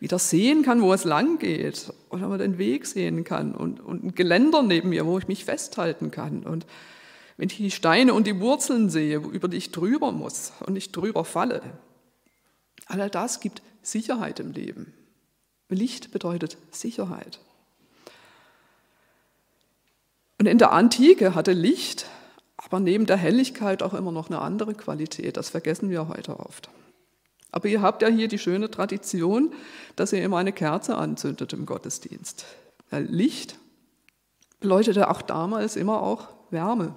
wieder 0.00 0.18
sehen 0.18 0.62
kann, 0.62 0.82
wo 0.82 0.92
es 0.92 1.04
lang 1.04 1.38
geht 1.38 1.92
oder 2.10 2.28
man 2.28 2.38
den 2.38 2.58
Weg 2.58 2.86
sehen 2.86 3.24
kann 3.24 3.54
und, 3.54 3.80
und 3.80 4.04
ein 4.04 4.14
Geländer 4.14 4.62
neben 4.62 4.90
mir, 4.90 5.06
wo 5.06 5.18
ich 5.18 5.28
mich 5.28 5.44
festhalten 5.44 6.10
kann 6.10 6.44
und 6.44 6.66
wenn 7.36 7.48
ich 7.48 7.56
die 7.56 7.70
Steine 7.70 8.14
und 8.14 8.26
die 8.26 8.40
Wurzeln 8.40 8.90
sehe, 8.90 9.18
über 9.18 9.48
die 9.48 9.56
ich 9.56 9.70
drüber 9.70 10.10
muss 10.10 10.52
und 10.66 10.72
nicht 10.72 10.94
drüber 10.94 11.24
falle. 11.24 11.62
All 12.86 13.08
das 13.10 13.40
gibt 13.40 13.62
Sicherheit 13.82 14.40
im 14.40 14.52
Leben. 14.52 14.92
Licht 15.68 16.10
bedeutet 16.10 16.56
Sicherheit. 16.70 17.38
Und 20.38 20.46
in 20.46 20.58
der 20.58 20.72
Antike 20.72 21.34
hatte 21.34 21.52
Licht 21.52 22.06
aber 22.58 22.80
neben 22.80 23.06
der 23.06 23.16
Helligkeit 23.16 23.82
auch 23.82 23.94
immer 23.94 24.12
noch 24.12 24.28
eine 24.28 24.40
andere 24.40 24.74
Qualität. 24.74 25.36
Das 25.36 25.48
vergessen 25.48 25.90
wir 25.90 26.08
heute 26.08 26.38
oft. 26.40 26.68
Aber 27.50 27.68
ihr 27.68 27.82
habt 27.82 28.02
ja 28.02 28.08
hier 28.08 28.28
die 28.28 28.38
schöne 28.38 28.70
Tradition, 28.70 29.52
dass 29.96 30.12
ihr 30.12 30.22
immer 30.22 30.36
eine 30.38 30.52
Kerze 30.52 30.96
anzündet 30.96 31.52
im 31.52 31.66
Gottesdienst. 31.66 32.44
Licht 32.90 33.56
beleuchtete 34.60 35.10
auch 35.10 35.22
damals 35.22 35.76
immer 35.76 36.02
auch 36.02 36.28
Wärme. 36.50 36.94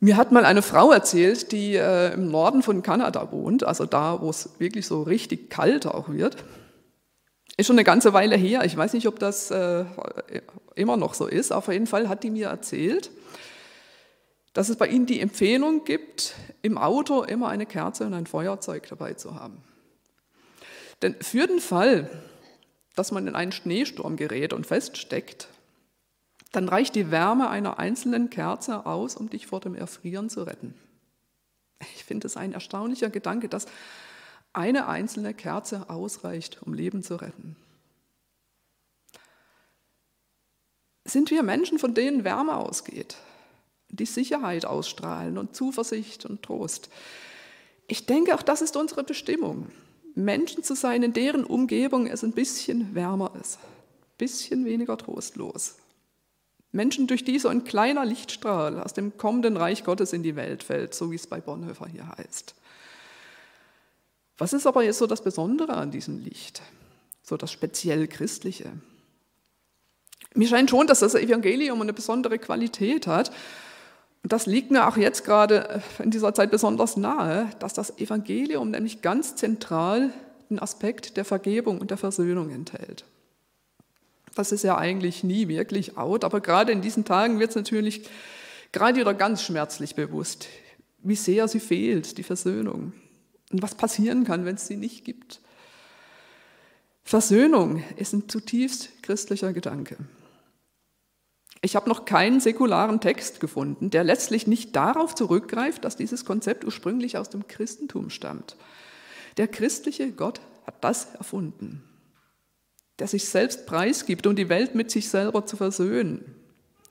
Mir 0.00 0.16
hat 0.16 0.30
mal 0.30 0.44
eine 0.44 0.62
Frau 0.62 0.92
erzählt, 0.92 1.50
die 1.50 1.74
äh, 1.74 2.12
im 2.14 2.30
Norden 2.30 2.62
von 2.62 2.82
Kanada 2.82 3.32
wohnt, 3.32 3.64
also 3.64 3.84
da, 3.84 4.20
wo 4.20 4.30
es 4.30 4.50
wirklich 4.58 4.86
so 4.86 5.02
richtig 5.02 5.50
kalt 5.50 5.86
auch 5.86 6.08
wird. 6.08 6.36
Ist 7.56 7.66
schon 7.66 7.74
eine 7.74 7.84
ganze 7.84 8.12
Weile 8.12 8.36
her. 8.36 8.64
Ich 8.64 8.76
weiß 8.76 8.92
nicht, 8.92 9.08
ob 9.08 9.18
das 9.18 9.50
äh, 9.50 9.84
immer 10.76 10.96
noch 10.96 11.14
so 11.14 11.26
ist. 11.26 11.52
Auf 11.52 11.66
jeden 11.66 11.88
Fall 11.88 12.08
hat 12.08 12.22
die 12.22 12.30
mir 12.30 12.46
erzählt, 12.46 13.10
dass 14.58 14.70
es 14.70 14.76
bei 14.76 14.88
ihnen 14.88 15.06
die 15.06 15.20
Empfehlung 15.20 15.84
gibt, 15.84 16.34
im 16.62 16.78
Auto 16.78 17.22
immer 17.22 17.48
eine 17.48 17.64
Kerze 17.64 18.04
und 18.04 18.12
ein 18.12 18.26
Feuerzeug 18.26 18.88
dabei 18.88 19.14
zu 19.14 19.36
haben. 19.36 19.62
Denn 21.00 21.14
für 21.20 21.46
den 21.46 21.60
Fall, 21.60 22.10
dass 22.96 23.12
man 23.12 23.28
in 23.28 23.36
einen 23.36 23.52
Schneesturm 23.52 24.16
gerät 24.16 24.52
und 24.52 24.66
feststeckt, 24.66 25.46
dann 26.50 26.68
reicht 26.68 26.96
die 26.96 27.12
Wärme 27.12 27.48
einer 27.50 27.78
einzelnen 27.78 28.30
Kerze 28.30 28.84
aus, 28.84 29.14
um 29.14 29.30
dich 29.30 29.46
vor 29.46 29.60
dem 29.60 29.76
Erfrieren 29.76 30.28
zu 30.28 30.42
retten. 30.42 30.74
Ich 31.94 32.02
finde 32.02 32.26
es 32.26 32.36
ein 32.36 32.52
erstaunlicher 32.52 33.10
Gedanke, 33.10 33.48
dass 33.48 33.66
eine 34.52 34.88
einzelne 34.88 35.34
Kerze 35.34 35.88
ausreicht, 35.88 36.64
um 36.64 36.74
Leben 36.74 37.04
zu 37.04 37.14
retten. 37.14 37.54
Sind 41.04 41.30
wir 41.30 41.44
Menschen, 41.44 41.78
von 41.78 41.94
denen 41.94 42.24
Wärme 42.24 42.56
ausgeht? 42.56 43.18
Die 43.90 44.06
Sicherheit 44.06 44.64
ausstrahlen 44.64 45.38
und 45.38 45.54
Zuversicht 45.54 46.26
und 46.26 46.42
Trost. 46.42 46.90
Ich 47.86 48.06
denke, 48.06 48.34
auch 48.34 48.42
das 48.42 48.62
ist 48.62 48.76
unsere 48.76 49.04
Bestimmung. 49.04 49.70
Menschen 50.14 50.62
zu 50.62 50.74
sein, 50.74 51.02
in 51.02 51.12
deren 51.12 51.44
Umgebung 51.44 52.06
es 52.06 52.24
ein 52.24 52.32
bisschen 52.32 52.94
wärmer 52.94 53.32
ist, 53.40 53.58
ein 53.58 54.18
bisschen 54.18 54.64
weniger 54.64 54.98
trostlos. 54.98 55.76
Menschen, 56.70 57.06
durch 57.06 57.24
die 57.24 57.38
so 57.38 57.48
ein 57.48 57.64
kleiner 57.64 58.04
Lichtstrahl 58.04 58.80
aus 58.80 58.92
dem 58.92 59.16
kommenden 59.16 59.56
Reich 59.56 59.84
Gottes 59.84 60.12
in 60.12 60.22
die 60.22 60.36
Welt 60.36 60.62
fällt, 60.62 60.94
so 60.94 61.10
wie 61.10 61.16
es 61.16 61.26
bei 61.26 61.40
Bonhoeffer 61.40 61.86
hier 61.86 62.08
heißt. 62.18 62.54
Was 64.36 64.52
ist 64.52 64.66
aber 64.66 64.82
jetzt 64.82 64.98
so 64.98 65.06
das 65.06 65.22
Besondere 65.22 65.74
an 65.74 65.90
diesem 65.90 66.18
Licht? 66.18 66.60
So 67.22 67.36
das 67.36 67.50
speziell 67.50 68.06
Christliche? 68.06 68.70
Mir 70.34 70.46
scheint 70.46 70.70
schon, 70.70 70.86
dass 70.86 71.00
das 71.00 71.14
Evangelium 71.14 71.80
eine 71.80 71.92
besondere 71.92 72.38
Qualität 72.38 73.06
hat 73.06 73.32
das 74.22 74.46
liegt 74.46 74.70
mir 74.70 74.88
auch 74.88 74.96
jetzt 74.96 75.24
gerade 75.24 75.68
äh, 75.98 76.02
in 76.02 76.10
dieser 76.10 76.34
Zeit 76.34 76.50
besonders 76.50 76.96
nahe, 76.96 77.50
dass 77.58 77.74
das 77.74 77.98
Evangelium 77.98 78.70
nämlich 78.70 79.02
ganz 79.02 79.36
zentral 79.36 80.10
den 80.50 80.58
Aspekt 80.58 81.16
der 81.16 81.24
Vergebung 81.24 81.78
und 81.78 81.90
der 81.90 81.98
Versöhnung 81.98 82.50
enthält. 82.50 83.04
Das 84.34 84.52
ist 84.52 84.64
ja 84.64 84.78
eigentlich 84.78 85.24
nie 85.24 85.48
wirklich 85.48 85.96
out, 85.98 86.24
aber 86.24 86.40
gerade 86.40 86.72
in 86.72 86.80
diesen 86.80 87.04
Tagen 87.04 87.38
wird 87.38 87.50
es 87.50 87.56
natürlich 87.56 88.08
gerade 88.72 89.00
wieder 89.00 89.14
ganz 89.14 89.42
schmerzlich 89.42 89.94
bewusst, 89.94 90.48
wie 91.02 91.16
sehr 91.16 91.48
sie 91.48 91.60
fehlt, 91.60 92.18
die 92.18 92.22
Versöhnung. 92.22 92.92
Und 93.50 93.62
was 93.62 93.74
passieren 93.74 94.24
kann, 94.24 94.44
wenn 94.44 94.56
es 94.56 94.66
sie 94.66 94.76
nicht 94.76 95.04
gibt. 95.04 95.40
Versöhnung 97.02 97.82
ist 97.96 98.12
ein 98.12 98.28
zutiefst 98.28 99.02
christlicher 99.02 99.52
Gedanke. 99.52 99.96
Ich 101.60 101.74
habe 101.74 101.88
noch 101.88 102.04
keinen 102.04 102.40
säkularen 102.40 103.00
Text 103.00 103.40
gefunden, 103.40 103.90
der 103.90 104.04
letztlich 104.04 104.46
nicht 104.46 104.76
darauf 104.76 105.14
zurückgreift, 105.14 105.84
dass 105.84 105.96
dieses 105.96 106.24
Konzept 106.24 106.64
ursprünglich 106.64 107.18
aus 107.18 107.30
dem 107.30 107.48
Christentum 107.48 108.10
stammt. 108.10 108.56
Der 109.38 109.48
christliche 109.48 110.12
Gott 110.12 110.40
hat 110.66 110.76
das 110.82 111.14
erfunden, 111.14 111.82
der 112.98 113.08
sich 113.08 113.24
selbst 113.28 113.66
preisgibt, 113.66 114.26
um 114.26 114.36
die 114.36 114.48
Welt 114.48 114.74
mit 114.74 114.90
sich 114.90 115.08
selber 115.08 115.46
zu 115.46 115.56
versöhnen. 115.56 116.34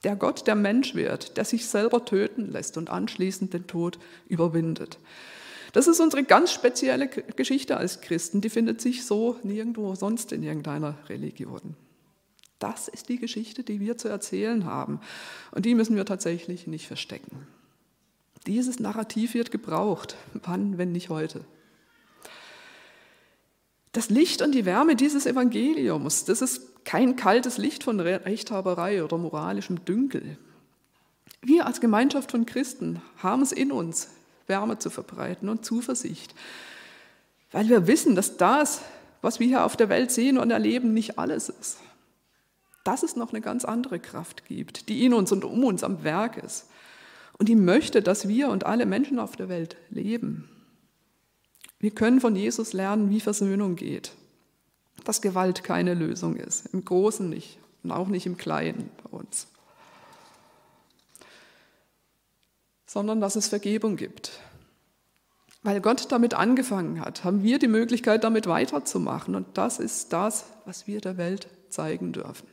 Der 0.04 0.16
Gott, 0.16 0.48
der 0.48 0.56
Mensch 0.56 0.96
wird, 0.96 1.38
der 1.38 1.46
sich 1.46 1.68
selber 1.68 2.06
töten 2.06 2.52
lässt 2.52 2.78
und 2.78 2.90
anschließend 2.90 3.54
den 3.54 3.68
Tod 3.68 4.00
überwindet. 4.28 5.00
Das 5.74 5.88
ist 5.88 6.00
unsere 6.00 6.24
ganz 6.24 6.52
spezielle 6.52 7.08
Geschichte 7.08 7.78
als 7.78 8.02
Christen, 8.02 8.42
die 8.42 8.50
findet 8.50 8.82
sich 8.82 9.06
so 9.06 9.38
nirgendwo 9.44 9.96
sonst 9.96 10.32
in 10.32 10.44
irgendeiner 10.44 10.98
Religion. 11.10 11.76
Das 12.60 12.88
ist 12.88 13.10
die 13.10 13.17
Geschichte, 13.17 13.63
die 13.63 13.80
wir 13.80 13.98
zu 13.98 14.08
erzählen 14.08 14.65
haben. 14.65 15.00
Und 15.52 15.65
die 15.65 15.76
müssen 15.76 15.96
wir 15.96 16.06
tatsächlich 16.06 16.67
nicht 16.67 16.88
verstecken. 16.88 17.48
Dieses 18.48 18.80
Narrativ 18.80 19.34
wird 19.34 19.52
gebraucht. 19.52 20.15
Wann, 20.34 20.78
wenn 20.78 20.91
nicht 20.91 21.10
heute? 21.10 21.43
Das 23.91 24.10
Licht 24.10 24.41
und 24.41 24.54
die 24.54 24.65
Wärme 24.65 24.96
dieses 24.96 25.26
Evangeliums, 25.26 26.26
das 26.26 26.41
ist 26.41 26.86
kein 26.86 27.15
kaltes 27.15 27.58
Licht 27.58 27.84
von 27.84 28.00
Rechthaberei 28.00 29.04
oder 29.04 29.17
moralischem 29.17 29.84
Dünkel. 29.86 30.38
Wir 31.41 31.65
als 31.65 31.82
Gemeinschaft 31.82 32.32
von 32.32 32.46
Christen 32.46 33.02
haben 33.17 33.41
es 33.41 33.52
in 33.52 33.72
uns, 33.72 34.10
Wärme 34.46 34.78
zu 34.78 34.89
verbreiten 34.89 35.50
und 35.50 35.65
Zuversicht, 35.65 36.34
weil 37.52 37.70
wir 37.70 37.88
wissen, 37.88 38.15
dass 38.15 38.38
das, 38.38 38.82
was 39.22 39.39
wir 39.39 39.48
hier 39.48 39.65
auf 39.65 39.76
der 39.76 39.89
Welt 39.89 40.12
sehen 40.12 40.38
und 40.38 40.52
erleben, 40.52 40.93
nicht 40.93 41.17
alles 41.17 41.50
ist 41.50 41.78
dass 42.88 43.04
es 43.04 43.17
noch 43.17 43.34
eine 43.34 43.41
ganz 43.41 43.65
andere 43.65 44.00
Kraft 44.00 44.45
gibt, 44.45 44.88
die 44.88 45.04
in 45.04 45.13
uns 45.13 45.34
und 45.34 45.43
um 45.43 45.65
uns 45.65 45.84
am 45.84 46.06
Werk 46.06 46.38
ist 46.38 46.69
und 47.38 47.50
die 47.50 47.56
möchte, 47.56 48.02
dass 48.02 48.30
wir 48.30 48.47
und 48.47 48.65
alle 48.65 48.86
Menschen 48.86 49.19
auf 49.19 49.36
der 49.36 49.50
Welt 49.50 49.76
leben. 49.89 50.50
Wir 51.80 51.91
können 51.91 52.21
von 52.21 52.38
Jesus 52.38 52.71
lernen, 52.71 53.10
wie 53.10 53.19
Versöhnung 53.19 53.76
geht, 53.76 54.13
dass 55.04 55.21
Gewalt 55.21 55.65
keine 55.65 55.95
Lösung 55.95 56.38
ist, 56.38 56.67
im 56.73 56.86
Großen 56.86 57.30
nicht 57.30 57.60
und 57.84 57.91
auch 57.91 58.08
nicht 58.08 58.26
im 58.26 58.38
Kleinen 58.38 58.89
bei 59.04 59.17
uns, 59.17 59.47
sondern 62.86 63.19
dass 63.19 63.36
es 63.36 63.50
Vergebung 63.50 63.97
gibt. 63.97 64.39
Weil 65.62 65.82
Gott 65.82 66.10
damit 66.10 66.36
angefangen 66.36 67.02
hat, 67.02 67.26
haben 67.26 67.43
wir 67.43 67.60
die 67.60 67.67
Möglichkeit, 67.67 68.23
damit 68.23 68.47
weiterzumachen. 68.47 69.36
Und 69.36 69.58
das 69.58 69.80
ist 69.80 70.13
das, 70.13 70.45
was 70.63 70.88
wir 70.88 71.02
der 71.02 71.17
Welt 71.17 71.50
zeigen 71.69 72.13
dürfen. 72.13 72.47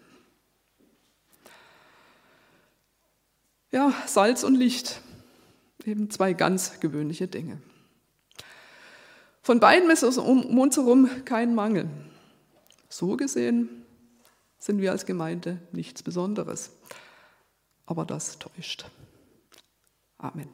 Ja, 3.74 3.92
Salz 4.06 4.44
und 4.44 4.54
Licht, 4.54 5.00
eben 5.84 6.08
zwei 6.08 6.32
ganz 6.32 6.78
gewöhnliche 6.78 7.26
Dinge. 7.26 7.60
Von 9.42 9.58
beiden 9.58 9.90
ist 9.90 10.04
es 10.04 10.16
um 10.16 10.60
uns 10.60 10.76
herum 10.76 11.10
kein 11.24 11.56
Mangel. 11.56 11.90
So 12.88 13.16
gesehen 13.16 13.84
sind 14.60 14.80
wir 14.80 14.92
als 14.92 15.06
Gemeinde 15.06 15.58
nichts 15.72 16.04
Besonderes. 16.04 16.70
Aber 17.84 18.04
das 18.04 18.38
täuscht. 18.38 18.84
Amen. 20.18 20.50